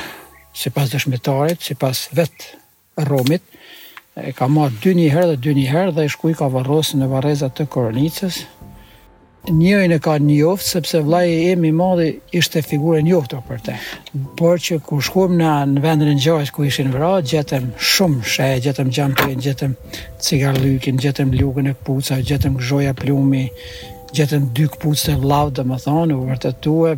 si 0.55 0.71
pas 0.73 0.89
dëshmetarit, 0.91 1.59
si 1.61 1.75
pas 1.77 1.93
vet 2.17 2.49
romit, 3.07 3.43
e 4.19 4.33
ka 4.35 4.47
marrë 4.51 4.79
dy 4.83 4.95
një 4.99 5.07
herë 5.13 5.33
dhe 5.35 5.41
dy 5.45 5.53
një 5.59 5.67
herë 5.73 5.95
dhe 5.97 6.07
i 6.09 6.13
shkuj 6.15 6.33
ka 6.41 6.49
varrosë 6.51 6.99
në 6.99 7.09
varezat 7.11 7.55
të 7.59 7.67
koronicës. 7.75 8.41
Njëj 9.55 9.93
e 9.95 9.99
ka 10.03 10.17
një 10.19 10.35
joftë, 10.41 10.67
sepse 10.73 10.99
vlaj 11.05 11.29
e 11.31 11.53
i 11.53 11.71
madhi 11.71 12.07
ishte 12.35 12.59
figure 12.61 12.99
një 13.01 13.13
joftë 13.15 13.37
për 13.47 13.61
te. 13.65 13.75
Por 14.37 14.59
që 14.59 14.81
ku 14.83 14.97
shkuim 15.01 15.37
në 15.39 15.79
vendën 15.81 16.11
në 16.11 16.17
gjajtë 16.25 16.53
ku 16.53 16.65
ishin 16.67 16.91
vra, 16.93 17.13
gjetëm 17.23 17.69
shumë 17.79 18.25
shaj, 18.33 18.59
gjetëm 18.65 18.89
gjampen, 18.97 19.39
gjetëm 19.41 19.77
cigarlykin, 20.27 20.99
gjetëm 21.01 21.31
lukën 21.39 21.71
e 21.71 21.73
puca, 21.73 22.19
gjetëm 22.19 22.59
gjoja 22.61 22.91
plumi, 22.99 23.45
gjetëm 24.11 24.51
dy 24.57 24.67
këpuc 24.75 25.01
të 25.05 25.15
lavë 25.23 25.55
dhe 25.57 25.65
më 25.71 25.79
thonë, 25.87 26.19
u 26.19 26.27
vërtetue, 26.33 26.93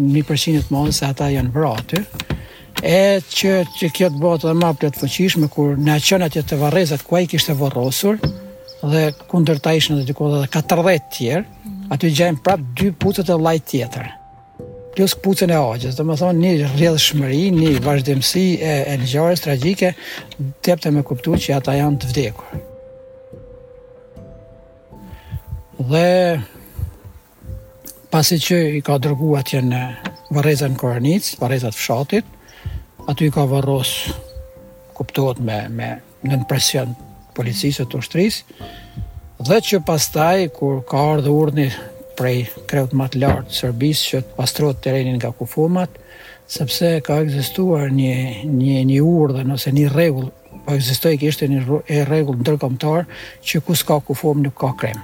një 0.00 0.22
përqinë 0.26 0.60
të 0.66 0.74
modë 0.74 0.94
se 0.96 1.06
ata 1.06 1.28
janë 1.30 1.52
vërë 1.54 1.70
aty, 1.78 2.00
e 2.84 2.98
që, 3.36 3.52
që 3.78 3.90
kjo 3.96 4.08
të 4.12 4.20
bëtë 4.22 4.48
dhe 4.48 4.54
ma 4.58 4.72
plëtë 4.74 5.02
fëqishme, 5.04 5.46
kur 5.54 5.76
në 5.78 5.98
qënë 6.08 6.26
atje 6.28 6.42
të 6.48 6.58
varezat, 6.62 7.04
ku 7.06 7.16
a 7.18 7.22
i 7.22 7.28
kishtë 7.30 7.54
vërosur, 7.60 8.18
dhe 8.90 9.04
kundër 9.30 9.60
ta 9.64 9.72
ishën 9.78 10.00
të 10.00 10.08
dikodhe 10.08 10.42
dhe 10.42 10.50
40 10.58 11.08
tjerë, 11.14 11.44
mhm. 11.44 11.88
aty 11.94 12.10
gjajnë 12.18 12.42
prapë 12.44 12.70
dy 12.76 12.90
putët 13.00 13.30
e 13.32 13.38
lajt 13.46 13.68
tjetër. 13.70 14.10
Plus 14.94 15.14
putën 15.18 15.50
e 15.50 15.56
ogjës, 15.58 15.96
dhe 15.98 16.04
më 16.06 16.14
thonë 16.20 16.42
një 16.42 16.52
rrëdhë 16.74 17.00
shmëri, 17.02 17.40
një 17.56 17.70
vazhdimësi 17.86 18.44
e, 18.62 18.74
e 18.92 18.98
një 19.00 19.08
gjarës 19.10 19.40
tragike, 19.42 19.94
tepte 20.66 20.92
me 20.94 21.02
kuptu 21.06 21.38
që 21.42 21.56
ata 21.56 21.74
janë 21.78 21.98
të 22.04 22.12
vdekur. 22.12 22.60
Dhe 25.90 26.04
pasi 28.14 28.36
që 28.38 28.56
i 28.78 28.80
ka 28.86 28.94
dërgu 29.02 29.32
atje 29.40 29.58
në 29.66 29.78
varezën 30.36 30.76
kërënic, 30.78 31.32
varezët 31.40 31.74
fshatit, 31.74 32.26
aty 33.10 33.26
i 33.26 33.32
ka 33.34 33.42
varros 33.50 33.90
kuptohet 34.94 35.40
me, 35.42 35.56
me 35.74 35.88
në 36.22 36.38
presion 36.46 36.92
policisë 37.34 37.88
të 37.90 37.98
ushtrisë, 37.98 38.60
dhe 39.48 39.58
që 39.68 39.80
pas 39.88 40.06
taj, 40.14 40.44
kur 40.54 40.78
ka 40.86 41.00
ardhë 41.16 41.32
urni 41.34 41.66
prej 42.14 42.36
kreut 42.70 42.94
më 42.94 43.08
të 43.16 43.22
lartë 43.24 43.58
sërbisë 43.58 44.04
që 44.12 44.20
të 44.28 44.38
pastrot 44.38 44.78
terenin 44.86 45.18
nga 45.18 45.32
kufumat, 45.34 45.90
sepse 46.46 46.92
ka 47.08 47.18
egzistuar 47.24 47.88
një, 47.90 48.14
një, 48.46 48.78
një 48.92 49.00
urdhe, 49.10 49.42
nëse 49.50 49.74
një 49.74 49.90
regull, 49.96 50.30
po 50.62 50.78
egzistoj 50.78 51.16
kë 51.18 51.32
ishte 51.32 51.50
një 51.50 52.06
regull 52.14 52.38
në 52.38 52.46
tërkomtar, 52.46 53.08
që 53.42 53.62
kus 53.66 53.82
ka 53.90 53.98
kufum 54.06 54.44
nuk 54.46 54.54
ka 54.62 54.70
krem. 54.84 55.02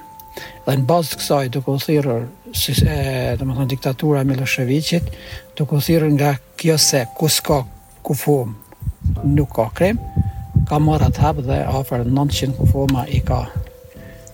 Dhe 0.65 0.77
në 0.79 0.85
bazë 0.87 1.11
të 1.11 1.19
kësaj, 1.19 1.47
do 1.57 1.61
u 1.69 1.75
thirër 1.83 2.23
si 2.53 2.73
se 2.75 3.37
do 3.39 3.45
të 3.45 3.51
thonë 3.55 3.69
diktatura 3.71 4.23
Miloševićit, 4.27 5.11
të 5.57 5.67
ku 5.67 5.81
thirr 5.81 6.09
nga 6.15 6.35
kjo 6.59 6.77
se 6.79 7.07
ku 7.19 7.29
sco 7.29 7.65
ku 8.03 8.15
fum 8.15 8.57
ka 9.55 9.67
krem, 9.75 9.99
ka 10.69 10.79
marrë 10.79 11.09
atë 11.11 11.21
hap 11.23 11.37
dhe 11.45 11.59
afër 11.81 12.05
900 12.07 12.57
kufoma 12.57 13.05
i 13.09 13.21
ka 13.21 13.45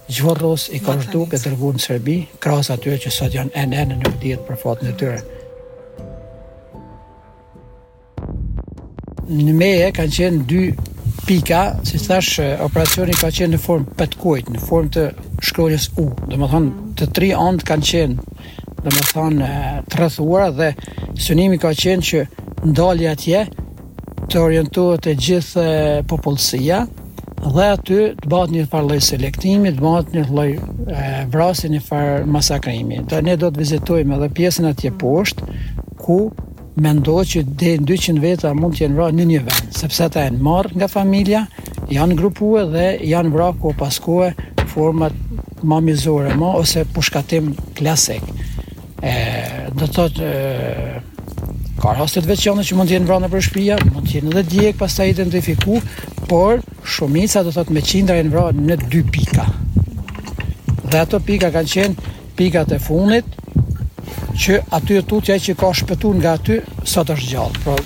zhvorros 0.09 0.69
i 0.73 0.79
ka 0.79 0.95
rdu 1.01 1.25
ke 1.31 1.37
dërgun 1.41 1.79
Serbi, 1.83 2.19
krahas 2.41 2.71
aty 2.71 2.97
që 3.05 3.11
sot 3.11 3.35
janë 3.35 3.51
en 3.55 3.73
en 3.73 3.97
nuk 4.01 4.21
dihet 4.23 4.45
për 4.49 4.57
fatin 4.61 4.89
e 4.91 4.95
tyre. 5.01 5.19
Në 9.29 9.53
meje 9.59 9.87
e 9.89 9.93
kanë 9.97 10.15
qenë 10.19 10.45
dy 10.47 10.63
pika, 11.27 11.63
si 11.85 11.99
thash, 11.99 12.39
operacioni 12.63 13.15
ka 13.19 13.31
qenë 13.35 13.57
në 13.57 13.63
formë 13.65 13.97
petkojt, 13.99 14.51
në 14.55 14.63
formë 14.63 14.93
të 14.97 15.07
shkronjës 15.49 15.89
u. 15.99 16.09
Dhe 16.31 16.39
më 16.39 16.47
thonë, 16.53 16.86
të 16.97 17.07
tri 17.15 17.29
anët 17.37 17.65
kanë 17.67 17.89
qenë 17.91 18.17
dhe 18.87 18.93
me 18.95 19.03
thonë, 19.13 19.49
të 19.91 19.99
rëthuara 20.01 20.51
dhe 20.59 20.71
synimi 21.27 21.59
ka 21.61 21.73
qenë 21.77 22.07
që 22.11 22.23
ndalja 22.71 23.17
tje 23.21 23.45
të 24.27 24.43
orientuat 24.43 25.09
e 25.11 25.15
gjithë 25.23 25.67
popullësia 26.11 26.85
dhe 27.47 27.67
aty 27.75 27.99
të 28.23 28.31
batë 28.33 28.55
një 28.57 28.65
farë 28.73 28.89
loj 28.91 28.99
selektimi, 29.07 29.73
të 29.77 29.85
batë 29.85 30.17
një 30.17 30.25
loj 30.39 30.49
vrasi 31.33 31.69
një 31.71 31.83
farë 31.89 32.25
masakrimi. 32.35 33.03
Dhe 33.11 33.21
ne 33.23 33.37
do 33.41 33.51
të 33.53 33.61
vizitojmë 33.61 34.17
edhe 34.17 34.31
pjesën 34.41 34.69
atje 34.73 34.93
poshtë 34.97 35.53
ku 36.01 36.19
me 36.81 36.91
që 37.25 37.43
dhe 37.61 37.71
në 37.81 37.87
200 37.89 38.21
veta 38.21 38.51
mund 38.55 38.75
të 38.77 38.85
jenë 38.85 38.99
vra 38.99 39.11
në 39.17 39.27
një 39.31 39.45
vend, 39.47 39.71
sepse 39.79 40.09
ta 40.13 40.27
e 40.29 40.33
në 40.35 40.43
marë 40.45 40.75
nga 40.81 40.91
familja, 40.93 41.45
janë 41.93 42.17
grupue 42.19 42.67
dhe 42.73 42.89
janë 43.09 43.33
vra 43.33 43.51
ku 43.61 43.73
paskue 43.79 44.33
format 44.73 45.13
ma 45.63 45.81
mizore 45.81 46.35
ma, 46.35 46.53
ose 46.57 46.85
pushkatim 46.85 47.55
klasik. 47.75 48.23
E, 49.03 49.13
do 49.77 49.87
të 49.87 50.07
të 50.17 51.81
ka 51.81 51.93
rastet 51.99 52.25
veçjone 52.27 52.65
që 52.65 52.77
mund 52.77 52.89
të 52.89 52.97
jenë 52.97 53.09
vrana 53.09 53.29
për 53.33 53.45
shpia, 53.49 53.77
mund 53.93 54.09
të 54.09 54.17
jenë 54.19 54.33
edhe 54.33 54.43
djek 54.53 54.79
pas 54.81 54.93
të 54.97 55.07
identifiku, 55.13 55.81
por 56.29 56.63
shumica 56.85 57.45
do 57.47 57.53
të 57.55 57.67
të 57.69 57.77
me 57.77 57.83
qindra 57.85 58.17
jenë 58.19 58.33
vrana 58.33 58.67
në 58.71 58.79
dy 58.95 59.03
pika. 59.13 59.47
Dhe 60.87 61.01
ato 61.03 61.21
pika 61.21 61.51
kanë 61.55 61.73
qenë 61.73 62.13
pikat 62.37 62.73
e 62.77 62.81
funit, 62.85 63.35
që 64.37 64.59
aty 64.77 64.99
e 65.01 65.05
tutja 65.09 65.37
që 65.41 65.55
ka 65.57 65.71
shpëtun 65.75 66.19
nga 66.21 66.35
aty, 66.37 66.59
sot 66.85 67.13
është 67.15 67.31
gjallë. 67.31 67.63
Pra, 67.65 67.77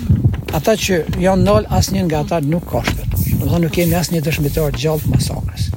ata 0.59 0.73
që 0.79 1.03
janë 1.23 1.45
nëllë, 1.47 1.71
asë 1.79 1.95
njën 1.97 2.07
nga 2.11 2.23
ata 2.25 2.41
nuk 2.47 2.67
ka 2.73 2.83
shpëtun. 2.87 3.45
Dhe 3.51 3.61
nuk 3.65 3.75
kemi 3.75 3.95
asë 3.99 4.15
një 4.17 4.25
dëshmitar 4.27 4.75
gjallë 4.79 5.05
të 5.05 5.13
masakrës 5.15 5.70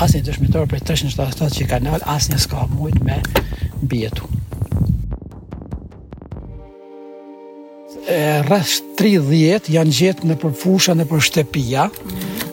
asë 0.00 0.22
një 0.24 0.62
për 0.70 0.80
377 0.80 1.58
që 1.58 1.64
i 1.64 1.68
kanal, 1.68 2.02
asë 2.08 2.32
një 2.32 2.38
s'ka 2.42 2.64
mujt 2.72 3.02
me 3.04 3.18
bjetu. 3.90 4.28
Rëth 8.48 8.78
30 8.98 9.68
janë 9.70 9.94
gjithë 9.98 10.28
në 10.30 10.36
përfusha 10.42 10.94
në 10.96 11.06
përshtepia, 11.10 11.84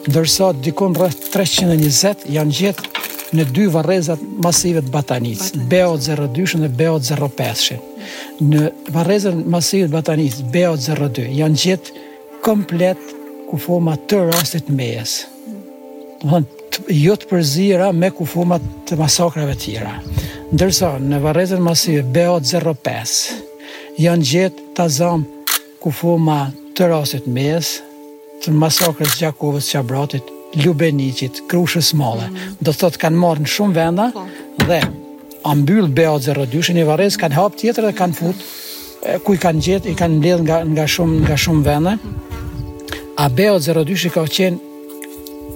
ndërsa 0.08 0.50
dikon 0.64 0.94
rreth 0.98 1.24
320 1.32 2.28
janë 2.36 2.56
gjithë 2.60 2.92
në 3.38 3.48
dy 3.56 3.64
varezat 3.72 4.20
masive 4.44 4.84
të 4.84 4.92
Batanic, 4.94 5.40
BO02 5.72 6.46
shën 6.48 6.62
dhe 6.66 6.70
BO05 6.80 7.64
shën. 7.64 7.82
Në 8.44 8.62
varezat 8.94 9.36
masive 9.52 9.88
të 9.88 9.92
batanis, 9.92 10.38
BO02, 10.54 11.26
janë 11.40 11.60
gjithë 11.60 12.04
komplet 12.44 13.02
ku 13.50 13.58
forma 13.60 13.98
të 14.08 14.22
rastit 14.30 14.70
mejes. 14.72 15.22
Në 16.24 16.40
të 16.86 16.94
jo 16.94 17.14
të 17.18 17.28
përzira 17.30 17.90
me 17.92 18.10
kufumat 18.14 18.62
të 18.88 18.98
masakrave 19.00 19.54
të 19.54 19.60
tjera. 19.64 19.94
Ndërsa 20.52 20.94
në 21.02 21.18
varrezën 21.22 21.60
masive 21.62 22.02
BO05 22.02 23.30
janë 24.00 24.24
gjetë 24.30 24.66
të 24.78 24.86
zamë 24.88 25.82
kufuma 25.82 26.40
të 26.78 26.88
rasit 26.92 27.26
mes, 27.28 27.78
të 28.44 28.52
masakrës 28.54 29.16
Gjakovës 29.18 29.72
Qabratit, 29.74 30.22
Ljubenicit, 30.56 31.42
Krushës 31.50 31.92
Mollë. 31.98 32.30
Mm 32.30 32.56
Do 32.60 32.72
të 32.72 32.78
thotë 32.84 33.00
kanë 33.02 33.18
marrë 33.18 33.42
në 33.42 33.48
shumë 33.56 33.74
venda 33.76 34.08
po. 34.14 34.24
dhe 34.66 34.80
ambyll 35.52 35.86
BO02 35.98 36.72
në 36.76 36.86
i 37.06 37.18
kanë 37.22 37.34
hapë 37.40 37.58
tjetër 37.60 37.84
dhe 37.84 37.92
kanë 37.98 38.14
futë 38.14 39.18
ku 39.24 39.34
i 39.34 39.38
kanë 39.38 39.60
gjetë, 39.62 39.90
i 39.90 39.94
kanë 39.94 40.16
mbledhë 40.18 40.42
nga, 40.46 40.62
nga 40.72 40.86
shumë, 40.86 41.36
shumë 41.38 41.62
venda. 41.66 41.98
A 43.18 43.26
BO02 43.30 44.06
i 44.06 44.10
ka 44.14 44.22
qenë 44.26 44.66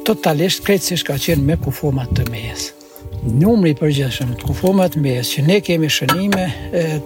totalisht 0.06 0.62
krejtë 0.66 0.86
si 0.90 0.96
shka 1.00 1.16
qenë 1.20 1.44
me 1.46 1.56
kufomat 1.62 2.10
të 2.16 2.26
mejes. 2.32 2.70
Numëri 3.22 3.72
i 3.72 3.78
përgjithshëm 3.78 4.32
të 4.40 4.48
kufomat 4.50 4.96
të 4.96 5.02
mejes 5.04 5.28
që 5.36 5.42
ne 5.46 5.58
kemi 5.62 5.90
shënime 5.94 6.46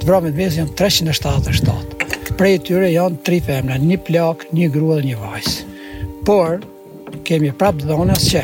të 0.00 0.06
vramit 0.08 0.36
mejes 0.38 0.56
janë 0.62 0.74
377. 0.78 1.96
Prej 2.36 2.54
tyre 2.68 2.88
janë 2.92 3.20
tri 3.24 3.38
femna, 3.44 3.76
një 3.80 3.98
plak, 4.08 4.46
një 4.56 4.68
grua 4.74 4.98
dhe 5.00 5.10
një 5.10 5.18
vajzë. 5.22 5.70
Por, 6.28 6.58
kemi 7.28 7.52
prapë 7.56 7.86
dhonës 7.90 8.26
që 8.32 8.42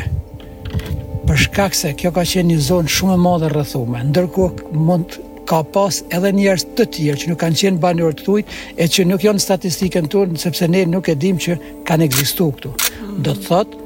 për 1.28 1.40
shkak 1.46 1.76
se 1.76 1.92
kjo 1.98 2.12
ka 2.14 2.24
qenë 2.28 2.52
një 2.54 2.62
zonë 2.68 2.92
shumë 2.96 3.16
e 3.18 3.20
madhe 3.24 3.52
rrethume, 3.52 4.00
ndërkohë 4.10 4.72
mund 4.88 5.16
ka 5.48 5.62
pas 5.74 5.96
edhe 6.14 6.30
njerëz 6.36 6.64
të 6.78 6.86
tjerë 6.94 7.20
që 7.22 7.30
nuk 7.32 7.38
kanë 7.44 7.58
qenë 7.62 7.80
banor 7.82 8.14
të 8.16 8.24
tujt 8.26 8.52
e 8.80 8.86
që 8.88 9.06
nuk 9.08 9.24
janë 9.26 9.42
statistikën 9.46 10.08
tërë 10.12 10.38
sepse 10.44 10.68
ne 10.72 10.84
nuk 10.92 11.08
e 11.12 11.16
dim 11.16 11.40
që 11.40 11.58
kanë 11.88 12.08
ekzistuar 12.10 12.56
këtu. 12.58 12.74
Do 13.26 13.32
të 13.34 13.48
thotë 13.48 13.81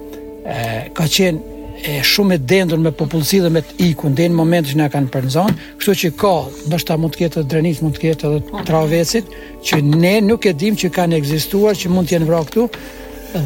e, 0.48 0.88
ka 0.96 1.06
qenë 1.10 1.54
e 1.86 1.94
shumë 2.08 2.38
e 2.38 2.40
dendur 2.48 2.80
me 2.80 2.92
popullsi 2.96 3.42
dhe 3.44 3.50
me 3.52 3.60
të 3.66 3.74
ikun 3.90 4.14
dhe 4.16 4.30
në 4.32 4.36
moment 4.38 4.68
që 4.70 4.78
nga 4.80 4.86
kanë 4.94 5.10
përnëzon 5.12 5.56
kështu 5.80 5.94
që 6.00 6.10
ka, 6.20 6.32
nështë 6.72 6.96
mund 7.02 7.14
të 7.14 7.20
kjetë 7.22 7.42
drenit 7.50 7.82
mund 7.84 7.98
të 7.98 8.04
kjetë 8.06 8.30
edhe 8.30 8.62
travecit 8.68 9.28
që 9.66 9.80
ne 9.90 10.14
nuk 10.24 10.48
e 10.48 10.54
dim 10.56 10.78
që 10.80 10.90
kanë 10.96 11.18
egzistuar 11.20 11.76
që 11.76 11.92
mund 11.92 12.08
të 12.08 12.16
jenë 12.16 12.30
vra 12.30 12.40
këtu 12.48 12.66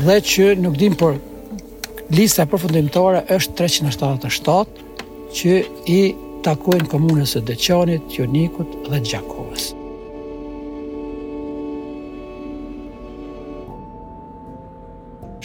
dhe 0.05 0.17
që 0.35 0.53
nuk 0.63 0.79
dim 0.79 0.95
por 1.01 1.19
lista 2.15 2.47
përfundimtore 2.53 3.25
është 3.35 3.59
377 3.59 4.87
që 5.41 5.59
i 5.99 6.01
takojnë 6.47 6.89
komunës 6.91 7.35
e 7.37 7.45
Deqanit, 7.51 8.07
Jonikut 8.21 8.79
dhe 8.91 9.03
Gjakovës 9.11 9.73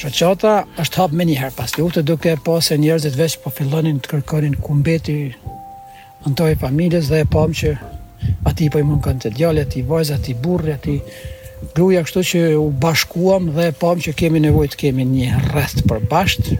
Shoqata 0.05 0.65
është 0.79 1.00
hap 1.01 1.13
më 1.17 1.25
një 1.25 1.35
herë 1.39 1.53
pas 1.57 1.71
lufte, 1.79 2.01
duke 2.05 2.35
pasë 2.45 2.75
po 2.75 2.81
njerëzit 2.83 3.15
vetë 3.17 3.39
po 3.41 3.50
fillonin 3.51 3.97
të 4.03 4.09
kërkonin 4.12 4.53
ku 4.62 4.75
mbeti 4.77 5.15
antoj 6.29 6.53
familjes 6.62 7.07
dhe 7.09 7.24
e 7.24 7.25
pam 7.25 7.51
që 7.57 7.71
aty 8.45 8.67
po 8.69 8.79
i 8.79 8.83
mund 8.85 9.03
të 9.24 9.31
djalët, 9.35 9.74
i 9.75 9.81
vajzat, 9.81 10.29
i 10.29 10.35
burrë 10.38 10.75
aty 10.77 11.00
gruaja, 11.74 12.03
kështu 12.05 12.24
që 12.31 12.43
u 12.59 12.67
bashkuam 12.69 13.50
dhe 13.55 13.71
e 13.71 13.74
pam 13.74 14.00
që 14.01 14.13
kemi 14.13 14.39
nevojë 14.45 14.71
të 14.75 14.79
kemi 14.83 15.07
një 15.09 15.39
rreth 15.50 15.81
për 15.89 16.05
bashkë 16.12 16.57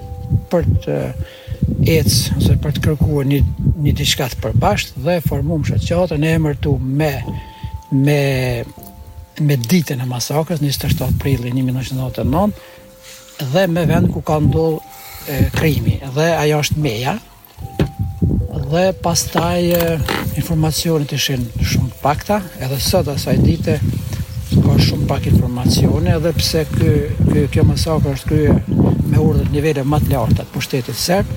për 0.52 0.70
të 0.86 0.98
ecë 1.98 2.38
ose 2.40 2.58
për 2.62 2.74
të 2.78 2.84
kërkuar 2.88 3.30
një 3.30 3.44
një 3.86 3.94
diçka 4.00 4.28
të 4.34 4.42
përbashkët 4.46 4.98
dhe 5.06 5.20
e 5.20 5.24
formuam 5.28 5.64
shoqatën 5.70 6.26
e 6.26 6.34
emërtu 6.40 6.80
me 6.82 7.14
me 7.94 8.22
me 9.44 9.58
ditën 9.70 10.00
e 10.02 10.06
masakrës 10.12 10.62
27 10.66 11.20
prillin 11.22 11.54
1999 11.68 12.74
dhe 13.40 13.68
me 13.68 13.86
vend 13.86 14.12
ku 14.14 14.22
ka 14.24 14.40
ndodhur 14.40 14.80
krimi 15.58 16.00
dhe 16.16 16.28
ajo 16.40 16.60
është 16.64 16.80
meja 16.82 17.14
dhe 18.72 18.84
pastaj 19.04 19.66
informacionet 20.38 21.12
ishin 21.18 21.48
shumë 21.68 22.00
pakta 22.04 22.40
edhe 22.64 22.80
sot 22.84 23.08
asaj 23.12 23.40
dite 23.44 23.80
ka 24.64 24.76
shumë 24.88 25.08
pak 25.10 25.28
informacione 25.34 26.16
edhe 26.16 26.32
pse 26.40 26.64
ky 26.72 26.92
ky 27.28 27.46
kjo 27.56 27.66
masakër 27.72 28.16
është 28.18 28.30
krye 28.32 28.94
me 29.10 29.24
urdhër 29.28 29.52
nivele 29.52 29.84
më 29.84 30.00
të 30.06 30.12
larta 30.14 30.44
të 30.44 30.54
pushtetit 30.56 30.96
serb 31.02 31.34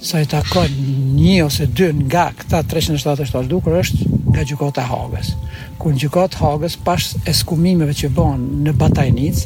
sa 0.00 0.20
i 0.20 0.28
takon 0.28 0.76
një 1.16 1.38
ose 1.46 1.66
dy 1.72 1.88
nga 2.04 2.28
këta 2.36 2.60
377 2.68 3.48
dukur 3.48 3.78
është 3.80 4.10
nga 4.30 4.44
gjykata 4.46 4.84
e 4.84 4.88
Hagës. 4.90 5.32
Ku 5.80 5.92
gjykata 5.96 6.36
e 6.36 6.42
Hagës 6.44 6.76
pas 6.84 7.06
eskumimeve 7.28 7.96
që 7.96 8.12
bën 8.16 8.44
në 8.66 8.76
Batajnic, 8.80 9.40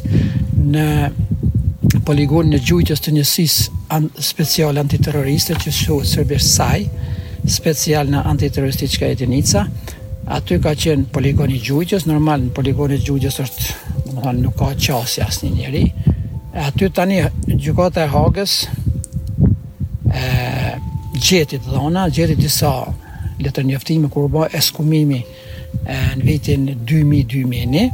në 0.75 0.87
poligonin 2.07 2.57
e 2.59 2.63
gjujtjes 2.63 3.01
të 3.03 3.15
njësisë 3.17 4.03
speciale 4.23 4.83
antiterroriste 4.83 5.55
që 5.63 5.71
shohet 5.73 6.11
Serbia 6.11 6.39
saj, 6.43 6.85
special 7.47 8.07
në 8.09 8.23
antiterroristika 8.25 9.07
Edinica. 9.11 9.65
Aty 10.33 10.57
ka 10.57 10.71
qenë 10.73 11.09
poligoni 11.13 11.59
gjujqës, 11.61 12.07
normal 12.09 12.47
në 12.47 12.53
poligoni 12.57 12.97
gjujqës 13.05 13.39
është, 13.43 13.75
thonë, 14.23 14.39
nuk 14.41 14.55
ka 14.57 14.71
qasja 14.81 15.27
asë 15.29 15.45
një 15.45 15.55
njëri. 15.59 15.83
Aty 16.67 16.89
tani 16.95 17.19
gjukata 17.51 18.01
e 18.01 18.09
hagës, 18.13 18.55
e, 20.09 20.73
gjetit 21.19 21.61
dhona, 21.67 22.07
gjeti 22.09 22.35
disa 22.39 22.71
letër 23.41 23.65
njëftimi, 23.69 24.09
kur 24.09 24.29
ba 24.29 24.47
eskumimi 24.57 25.21
e, 25.21 26.01
në 26.17 26.23
vitin 26.25 26.67
2000-2001, 26.87 27.89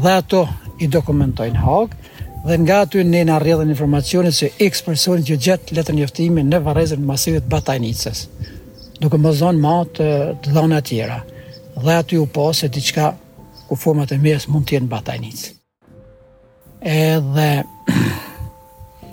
dhe 0.00 0.16
ato 0.16 0.42
i 0.80 0.88
dokumentojnë 0.90 1.60
hagë, 1.62 2.00
dhe 2.48 2.56
nga 2.64 2.80
aty 2.86 3.04
ne 3.04 3.22
në 3.28 3.34
arredhen 3.36 3.68
informacionit 3.70 4.34
se 4.34 4.50
x 4.64 4.82
personit 4.82 5.28
që 5.28 5.36
gjetë 5.46 5.76
letër 5.78 5.94
njëftimi 6.00 6.42
në 6.50 6.62
varezën 6.66 7.02
masivit 7.04 7.46
batajnicës. 7.52 8.26
Në 8.30 8.59
duke 9.00 9.16
më 9.20 9.30
zonë 9.40 9.62
matë 9.64 10.08
të 10.44 10.52
dhona 10.54 10.80
tjera. 10.84 11.18
Dhe 11.80 11.94
aty 11.96 12.18
u 12.20 12.26
po 12.28 12.50
se 12.52 12.68
diçka 12.72 13.10
ku 13.68 13.76
format 13.80 14.10
e 14.12 14.18
mes 14.20 14.44
mund 14.50 14.66
t'jenë 14.68 14.90
batajnicë. 14.92 15.48
E 16.84 16.98
dhe 17.32 17.52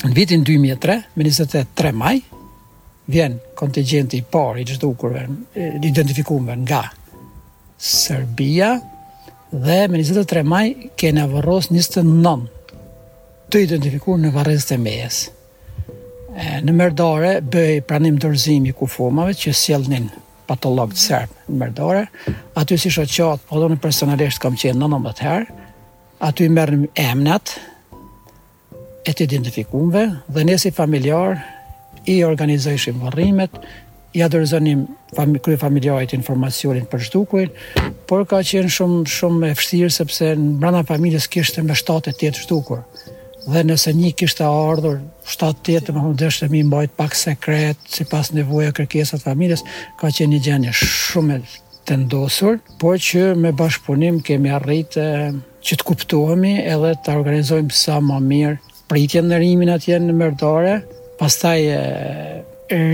në 0.08 0.14
vitin 0.18 0.44
2003, 0.48 1.00
me 1.16 1.28
23 1.30 1.94
maj, 1.96 2.18
vjen 3.08 3.38
kontingenti 3.56 4.20
i 4.20 4.28
parë 4.28 4.64
i 4.64 4.68
gjithë 4.68 4.84
dukurve, 4.84 5.24
i 5.56 6.62
nga 6.64 6.84
Serbia, 7.78 8.76
dhe 9.54 9.80
me 9.88 10.04
23 10.04 10.44
maj 10.44 10.66
kene 11.00 11.24
avëros 11.24 11.72
29 11.72 12.54
të 13.48 13.62
identifikume 13.64 14.26
në 14.28 14.36
varezët 14.36 14.74
e 14.76 14.82
mes 14.82 15.24
në 16.38 16.74
merdore 16.76 17.38
bëj 17.42 17.80
pranim 17.90 18.18
dorëzimi 18.22 18.70
i 18.70 18.76
kufomave 18.78 19.34
që 19.38 19.54
sjellnin 19.58 20.10
patolog 20.48 20.94
të 20.96 21.02
serb 21.02 21.32
në 21.50 21.56
merdore 21.64 22.04
aty 22.62 22.78
si 22.80 22.92
shoqat 22.94 23.48
po 23.50 23.62
donë 23.62 23.80
personalisht 23.82 24.42
kam 24.44 24.56
qenë 24.58 24.78
19 24.78 25.24
herë 25.28 25.66
aty 26.30 26.46
i 26.48 26.54
merrnim 26.54 26.86
emnat 27.02 27.56
e 29.08 29.14
të 29.18 29.26
identifikuarve 29.28 30.06
dhe 30.38 30.46
ne 30.50 30.60
si 30.62 30.72
familjar 30.78 31.40
i 32.08 32.20
organizojshim 32.24 33.02
varrimet 33.02 33.58
i 34.16 34.22
adorzonim 34.24 34.86
familjarit 35.18 35.44
kry 35.46 35.58
familjarit 35.66 36.14
informacionin 36.20 36.86
për 36.92 37.06
zhdukurin 37.10 37.94
por 38.08 38.28
ka 38.30 38.44
qenë 38.46 38.70
shumë 38.78 39.04
shumë 39.18 39.50
e 39.50 39.58
vështirë 39.58 39.94
sepse 39.98 40.36
në 40.38 40.54
brenda 40.64 40.86
familjes 40.94 41.26
kishte 41.34 41.66
me 41.66 41.76
shtatë 41.76 42.14
të 42.14 42.20
tjetër 42.22 42.50
dhe 43.48 43.62
nëse 43.64 43.92
një 43.96 44.12
kishte 44.20 44.44
ardhur 44.44 44.98
7-8, 45.28 45.88
domethënë 45.88 46.16
dëshëm 46.20 46.56
i 46.60 46.64
mbajt 46.68 46.94
pak 47.00 47.16
sekret 47.16 47.80
sipas 47.92 48.34
nevojave 48.36 48.76
kërkesave 48.82 49.22
të 49.24 49.30
familjes, 49.30 49.64
ka 50.00 50.12
qenë 50.12 50.34
një 50.36 50.42
gjendje 50.48 50.74
shumë 50.82 51.40
të 51.88 51.98
ndosur, 52.04 52.60
por 52.82 53.00
që 53.00 53.24
me 53.40 53.54
bashkëpunim 53.56 54.20
kemi 54.28 54.52
arritë 54.58 55.08
që 55.68 55.80
të 55.80 55.88
kuptohemi 55.88 56.54
edhe 56.66 56.94
të 57.06 57.16
organizojmë 57.22 57.78
sa 57.84 58.02
më 58.04 58.20
mirë 58.28 58.58
pritjen 58.92 59.32
në 59.32 59.40
rimin 59.46 59.72
atje 59.74 60.00
në 60.04 60.16
mërdore, 60.22 60.76
pastaj 61.20 61.64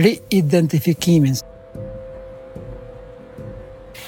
riidentifikimin. 0.05 1.41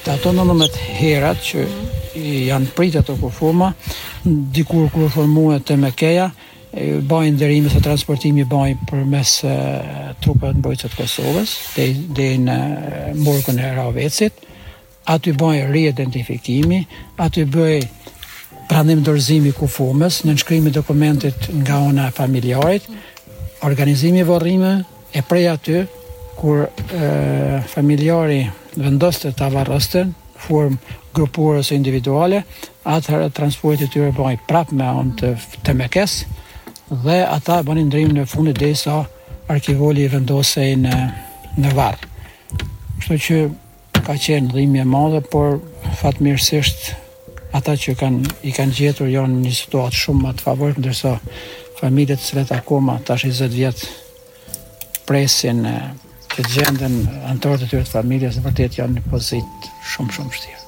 Të 0.06 0.18
ato 0.18 0.34
në 0.38 0.46
nëmet 0.52 0.78
herat 1.00 1.42
që 1.46 1.66
mm 1.66 1.95
janë 2.22 2.72
pritë 2.76 3.02
ato 3.02 3.16
kur 3.16 3.74
dikur 4.26 4.88
kur 4.90 5.10
formuhet 5.12 5.64
te 5.68 5.76
mekeja, 5.78 6.32
e 6.76 6.98
bën 7.00 7.34
nderimin 7.36 7.70
se 7.72 7.80
transportimi 7.84 8.44
bën 8.46 8.80
përmes 8.90 9.36
trupave 10.22 10.54
të 10.56 10.60
mbrojtjes 10.60 10.92
të 10.92 10.98
Kosovës 11.00 11.54
deri 11.78 12.38
në 12.42 12.58
uh, 13.16 13.66
e 13.66 13.76
Ravecit 13.76 14.34
aty 15.06 15.32
re 15.38 15.66
riidentifikimi 15.72 16.80
aty 17.22 17.46
bëj 17.46 17.84
pranim 18.70 19.04
dorëzimi 19.06 19.54
kufumës 19.54 20.24
në 20.26 20.36
shkrimin 20.38 20.74
dokumentit 20.74 21.48
nga 21.62 21.78
ana 21.90 22.08
e 22.08 22.12
familjarit 22.12 22.84
organizimi 23.64 24.20
i 24.20 24.84
e 25.18 25.22
prej 25.22 25.48
aty 25.48 25.86
kur 26.36 26.68
uh, 26.68 27.64
familjari 27.76 28.50
vendoste 28.76 29.32
të 29.32 29.38
ta 29.38 29.48
formë 30.40 30.78
grupore 31.16 31.62
ose 31.64 31.76
individuale, 31.78 32.44
atëherë 32.86 33.32
transporti 33.38 33.86
i 33.88 33.92
tyre 33.94 34.12
bëhej 34.16 34.40
prapë 34.50 34.76
me 34.78 34.88
anë 34.88 35.20
të, 35.22 35.32
të 35.66 35.76
mekes 35.80 36.18
dhe 37.06 37.20
ata 37.34 37.62
bënin 37.66 37.88
ndrim 37.90 38.12
në 38.14 38.26
fund 38.30 38.52
të 38.54 38.66
desa 38.68 38.98
arkivoli 39.50 40.04
i 40.08 40.12
vendosej 40.14 40.72
në 40.84 40.98
në 41.64 41.72
varr. 41.78 41.96
Kështu 43.02 43.18
që 43.26 43.38
ka 44.06 44.16
qenë 44.22 44.50
ndrimje 44.52 44.82
e 44.84 44.88
madhe, 44.92 45.22
por 45.34 45.60
fatmirësisht 46.02 46.90
ata 47.56 47.78
që 47.80 47.96
kanë 48.02 48.34
i 48.50 48.52
kanë 48.56 48.76
gjetur 48.78 49.08
janë 49.10 49.40
një 49.46 49.54
situatë 49.62 50.02
shumë 50.04 50.24
më 50.28 50.34
të 50.40 50.46
favorshme 50.50 50.84
ndërsa 50.84 51.14
familjet 51.80 52.20
së 52.24 52.42
vet 52.42 52.52
akoma 52.58 52.98
tash 53.08 53.24
20 53.32 53.56
vjet 53.56 53.88
presin 55.08 55.64
që 56.36 56.44
gjendën 56.52 56.96
antarët 57.32 57.62
e 57.64 57.68
tyre 57.72 57.86
të 57.88 57.94
familjes 57.96 58.36
në 58.36 58.42
vërtet 58.44 58.76
janë 58.76 58.98
një 58.98 59.02
pozit 59.08 59.68
shumë 59.88 60.12
shumë 60.12 60.34
shtirë. 60.36 60.64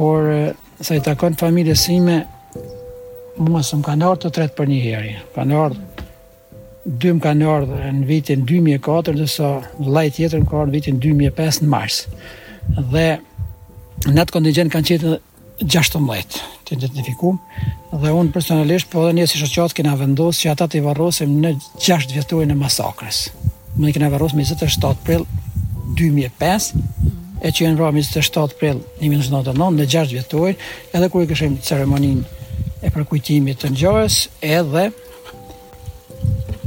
Por, 0.00 0.30
sa 0.80 0.96
i 0.96 1.02
takon 1.04 1.36
familje 1.36 1.74
sime, 1.76 2.22
mua 3.44 3.60
së 3.60 3.76
më 3.82 3.86
kanë 3.90 4.06
ardhë 4.08 4.22
të 4.24 4.30
tretë 4.38 4.56
për 4.56 4.70
një 4.72 4.78
heri. 4.86 5.12
Kanë 5.36 5.58
ardhë, 5.66 6.06
dy 6.96 7.12
më 7.18 7.22
kanë 7.26 7.50
ardhë 7.58 7.90
në 7.98 8.08
vitin 8.08 8.46
2004, 8.48 9.18
dësa 9.20 9.50
lajt 9.98 10.22
jetër 10.24 10.40
më 10.40 10.48
kanë 10.48 10.62
ardhë 10.62 10.70
në 10.70 10.78
vitin 10.78 11.02
2005 11.04 11.60
në 11.60 11.68
mars. 11.76 12.00
Dhe, 12.94 13.04
në 14.08 14.24
atë 14.24 14.36
kondigen 14.38 14.72
kanë 14.72 14.90
qitë 14.94 15.10
në 15.10 15.20
16, 15.68 16.40
të 16.64 16.78
identifikum, 16.80 17.36
dhe 17.98 18.10
unë 18.14 18.30
personalisht 18.32 18.90
po 18.92 19.02
edhe 19.04 19.16
një 19.18 19.24
si 19.26 19.40
shoqat 19.40 19.72
kena 19.74 19.96
vendos 19.98 20.38
që 20.38 20.52
ata 20.52 20.68
të 20.70 20.78
i 20.78 20.82
varrosim 20.84 21.32
në 21.42 21.54
6 21.82 22.12
vjetorin 22.14 22.52
e 22.54 22.58
masakrës. 22.58 23.24
Më 23.78 23.90
i 23.90 23.94
kena 23.96 24.10
varros 24.12 24.34
me 24.36 24.44
27 24.46 25.00
prill 25.06 25.24
2005, 25.98 26.74
e 27.42 27.48
që 27.50 27.64
jenë 27.64 27.78
vra 27.78 27.90
27 27.96 28.54
prill 28.60 28.78
1999 29.02 29.74
në 29.80 29.88
6 29.96 30.14
vjetorin, 30.18 30.58
edhe 30.94 31.10
kërë 31.10 31.26
i 31.26 31.30
këshim 31.32 31.58
ceremonin 31.66 32.20
e 32.80 32.92
përkujtimit 32.94 33.60
të 33.64 33.72
njërës, 33.74 34.20
edhe 34.46 34.86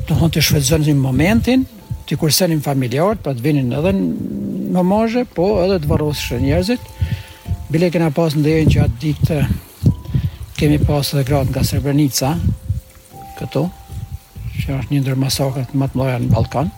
të 0.09 0.19
hëndë 0.19 0.47
të 0.51 0.81
një 0.85 0.97
momentin, 0.99 1.63
të 2.03 2.19
kursenin 2.19 2.59
familjarët, 2.61 3.21
pra 3.23 3.31
të 3.31 3.45
vinin 3.45 3.71
edhe 3.79 3.95
në 3.95 4.73
mëmëzhe, 4.75 5.23
po 5.37 5.53
edhe 5.63 5.79
të 5.79 5.87
varrosë 5.87 6.27
shë 6.27 6.39
njerëzit. 6.43 6.89
Bile 7.71 7.89
kena 7.93 8.11
pas 8.13 8.35
në 8.35 8.43
dhejën 8.45 8.73
që 8.75 8.81
atë 8.83 8.99
dikë 9.05 9.37
kemi 10.63 10.77
pas 10.79 11.03
edhe 11.11 11.25
gratë 11.27 11.51
nga 11.51 11.61
Srebrenica, 11.67 12.27
këtu, 13.35 13.63
që 14.63 14.77
është 14.79 14.93
një 14.93 14.99
ndër 15.03 15.17
masakrat 15.19 15.73
më 15.75 15.89
të 15.91 15.97
mëdha 15.99 16.19
në 16.23 16.29
Ballkan, 16.31 16.69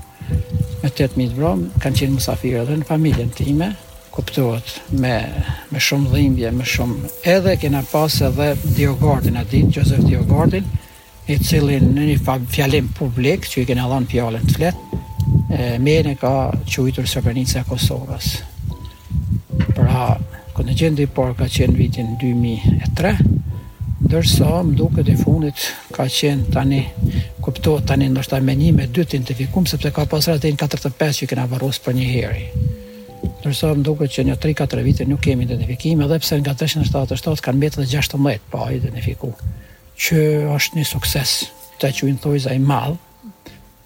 me 0.80 0.90
8000 0.90 1.36
vrom, 1.38 1.62
kanë 1.84 2.00
qenë 2.00 2.16
musafirë 2.16 2.64
edhe 2.64 2.80
në 2.80 2.88
familjen 2.90 3.30
time, 3.38 3.68
kuptohet 4.16 4.72
me 4.90 5.12
me 5.70 5.78
shumë 5.86 6.16
dhimbje, 6.16 6.50
me 6.58 6.66
shumë 6.72 7.12
edhe 7.36 7.54
kena 7.62 7.84
pas 7.92 8.18
edhe 8.30 8.48
Diogardin 8.74 9.38
aty, 9.44 9.62
Josef 9.78 10.02
Diogardin, 10.10 10.66
i 11.30 11.38
cili 11.46 11.78
në 11.86 12.08
një 12.10 12.40
fjalim 12.56 12.90
publik 13.02 13.46
që 13.52 13.62
i 13.62 13.70
kena 13.70 13.86
dhënë 13.92 14.10
fjalën 14.16 14.50
të 14.50 14.58
flet, 14.58 14.84
e 15.60 15.74
mene 15.78 16.18
ka 16.18 16.34
quajtur 16.66 17.06
Srebrenica 17.06 17.62
e 17.62 17.70
Kosovës. 17.70 18.34
Pra, 19.78 20.10
kur 20.56 20.66
në 20.66 20.74
gjendë 20.82 21.12
parë 21.14 21.38
ka 21.44 21.52
qenë 21.60 21.78
vitin 21.78 22.16
2003, 22.22 23.35
Dërsa, 24.06 24.62
më 24.70 24.76
duke 24.78 25.02
të 25.02 25.16
fundit 25.18 25.64
ka 25.96 26.06
qenë 26.14 26.52
tani 26.54 26.84
kuptohet 27.44 27.88
tani 27.90 28.06
ndoshta 28.14 28.38
me 28.46 28.54
një 28.54 28.70
me 28.78 28.84
dy 28.94 29.02
të 29.02 29.16
identifikum 29.18 29.66
sepse 29.66 29.90
ka 29.96 30.04
pas 30.12 30.28
rrëtejnë 30.30 30.60
45 30.62 31.22
që 31.24 31.28
kena 31.32 31.46
varus 31.50 31.80
për 31.82 31.96
një 31.98 32.10
heri 32.12 32.44
Dërsa, 33.42 33.72
më 33.74 33.82
duke 33.88 34.06
që 34.06 34.28
një 34.28 34.36
3-4 34.44 34.84
vite 34.86 35.08
nuk 35.10 35.24
kemi 35.26 35.48
identifikim 35.48 36.04
edhe 36.06 36.20
pse 36.22 36.38
nga 36.44 36.54
377 36.54 37.42
kanë 37.48 37.60
mbetë 37.64 37.82
dhe 37.82 37.88
16 37.94 38.46
pa 38.54 38.68
identifiku 38.78 39.32
që 40.06 40.22
është 40.54 40.78
një 40.78 40.86
sukses 40.92 41.34
të 41.82 41.92
që 41.98 42.10
në 42.12 42.20
thojza 42.26 42.54
i 42.56 42.60
malë, 42.62 42.98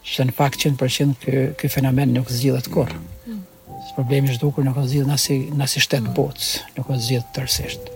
që 0.10 0.26
në 0.28 0.36
fakt 0.36 0.66
100% 0.68 1.16
kë, 1.24 1.46
kë 1.60 1.72
fenomen 1.74 2.12
nuk 2.16 2.30
zgjidhet 2.32 2.68
kur. 2.74 2.92
Mm. 3.28 3.42
Problemi 3.98 4.32
është 4.34 4.44
dukur 4.44 4.66
nuk 4.68 4.76
është 4.80 4.94
zgjidhur 4.94 5.12
na 5.14 5.18
si 5.22 5.40
na 5.62 5.68
si 5.70 5.82
shtet 5.84 6.04
mm. 6.08 6.16
botës, 6.18 6.52
nuk 6.78 6.92
është 6.92 7.06
zgjidhur 7.08 7.32
tërësisht. 7.38 7.90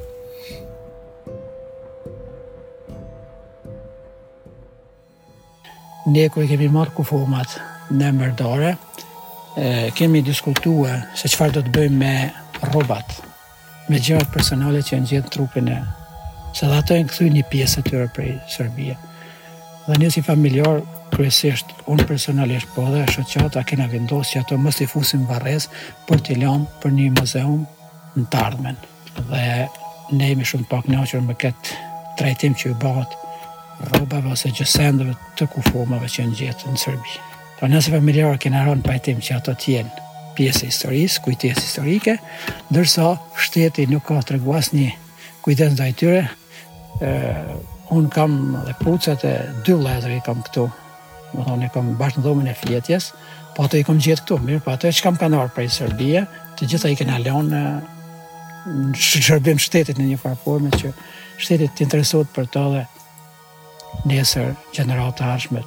ne 6.12 6.26
kërë 6.28 6.50
kemi 6.52 6.68
marrë 6.72 6.92
kufomat 6.98 7.54
në 7.96 8.10
mërdore, 8.18 8.74
kemi 9.96 10.22
diskutua 10.26 10.98
se 11.16 11.30
qëfar 11.30 11.54
do 11.56 11.62
të 11.64 11.74
bëjmë 11.78 12.00
me 12.00 12.72
robat, 12.74 13.14
me 13.92 14.00
gjërat 14.02 14.32
personale 14.34 14.82
që 14.84 15.00
në 15.04 15.10
gjithë 15.12 15.32
trupin 15.36 15.68
e, 15.72 15.78
se 16.58 16.68
dhe 16.68 16.80
ato 16.80 16.96
e 16.98 17.04
në 17.04 17.12
këthuj 17.12 17.30
një 17.36 17.46
pjesë 17.52 17.84
të 17.84 17.92
tërë 17.92 18.10
prej 18.16 18.34
Serbia. 18.56 18.98
Dhe 19.86 20.00
një 20.00 20.10
si 20.16 20.24
familjor, 20.24 20.82
kërësisht, 21.14 21.72
unë 21.94 22.08
personalisht 22.10 22.72
po 22.76 22.88
dhe, 22.90 23.04
është 23.06 23.26
që 23.30 23.46
ata 23.48 23.64
kena 23.68 23.88
vindosë 23.92 24.34
që 24.36 24.42
ato 24.44 24.60
mështë 24.64 24.86
i 24.88 24.92
fusim 24.92 25.26
vares 25.30 25.70
për 26.08 26.24
të 26.26 26.40
lëmë 26.44 26.80
për 26.84 26.96
një 26.98 27.10
muzeum 27.20 27.64
në 28.20 28.28
tardhmen. 28.34 28.80
Dhe 29.32 29.68
ne 30.18 30.32
jemi 30.34 30.48
shumë 30.50 30.70
pak 30.72 30.88
në 30.90 31.06
me 31.28 31.36
këtë 31.44 31.80
trajtim 32.18 32.56
që 32.58 32.70
ju 32.72 32.80
bëhatë 32.82 33.23
robave 33.94 34.28
ose 34.34 34.52
gjësendëve 34.56 35.16
të 35.38 35.48
kufomave 35.54 36.10
që 36.12 36.26
në 36.30 36.38
gjithë 36.40 36.72
në 36.74 36.82
Sërbi. 36.82 37.16
Pra 37.60 37.70
nëse 37.72 37.94
familjarë 37.94 38.40
kënë 38.44 38.62
arronë 38.62 38.86
pajtim 38.86 39.22
që 39.24 39.38
ato 39.38 39.54
tjenë 39.60 40.10
pjesë 40.38 40.68
historisë, 40.70 41.22
kujtjes 41.26 41.62
historike, 41.62 42.16
dërsa 42.74 43.12
shteti 43.38 43.86
nuk 43.92 44.06
ka 44.10 44.20
të 44.26 44.38
reguas 44.38 44.72
një 44.76 44.90
kujtjes 45.46 45.76
dhe 45.78 45.90
ajtyre. 45.90 46.24
Unë 47.94 48.12
kam 48.16 48.38
dhe 48.68 48.76
pucet 48.82 49.24
e 49.28 49.34
dy 49.68 49.76
letrë 49.78 50.18
i 50.18 50.22
kam 50.26 50.42
këtu, 50.48 50.68
më 51.34 51.46
thonë 51.50 51.68
i 51.70 51.74
kam 51.74 51.94
bashkë 52.00 52.22
në 52.22 52.26
dhomën 52.26 52.50
e 52.52 52.56
fjetjes, 52.62 53.12
po 53.54 53.68
ato 53.68 53.78
i 53.78 53.86
kam 53.86 54.00
gjithë 54.02 54.26
këtu, 54.26 54.40
mirë, 54.48 54.64
po 54.66 54.74
ato 54.74 54.90
e 54.90 54.94
që 54.94 55.04
kam 55.06 55.18
kanarë 55.22 55.54
prej 55.54 55.70
Sërbije, 55.78 56.26
të 56.58 56.70
gjitha 56.72 56.90
i 56.94 56.98
kënë 56.98 57.20
alonë 57.20 57.64
në 57.64 57.80
shërbim 58.98 59.60
shtetit 59.60 59.98
në 60.00 60.12
një 60.14 60.18
farforme 60.22 60.72
që 60.80 60.94
shtetit 61.44 61.74
të 61.76 61.86
interesot 61.88 62.30
për 62.34 62.46
të 62.54 62.64
dhe 62.74 62.84
nesër 64.08 64.54
gjeneratë 64.76 65.20
të 65.20 65.28
arshme 65.36 65.62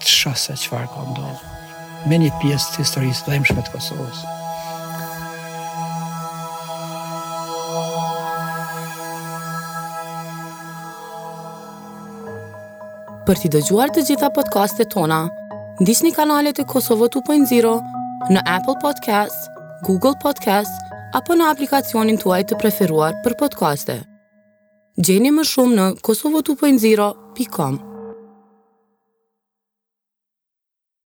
të 0.00 0.08
shose 0.16 0.56
që 0.62 0.72
farë 0.72 0.90
ka 0.94 1.04
ndohë 1.10 2.10
me 2.10 2.18
një 2.22 2.30
pjesë 2.42 2.74
të 2.74 2.82
historisë 2.82 3.24
dhe 3.26 3.36
imshme 3.38 3.62
të 3.66 3.72
Kosovës. 3.74 4.20
Për 13.28 13.42
t'i 13.42 13.50
dëgjuar 13.52 13.92
të 13.94 14.06
gjitha 14.08 14.30
podcastet 14.34 14.88
tona, 14.94 15.18
ndisht 15.82 16.02
një 16.06 16.14
kanalet 16.16 16.58
e 16.62 16.66
Kosovë 16.72 17.10
2.0 17.20 17.74
në 18.32 18.44
Apple 18.54 18.78
Podcasts, 18.82 19.52
Google 19.86 20.14
Podcasts, 20.24 20.80
apo 21.20 21.36
në 21.36 21.50
aplikacionin 21.52 22.16
të 22.20 22.32
të 22.48 22.58
preferuar 22.64 23.20
për 23.24 23.36
podcastet. 23.44 24.06
Gjeni 25.00 25.30
më 25.32 25.44
shumë 25.50 25.76
në 25.78 25.84
kosovotupojzero.com 26.04 27.80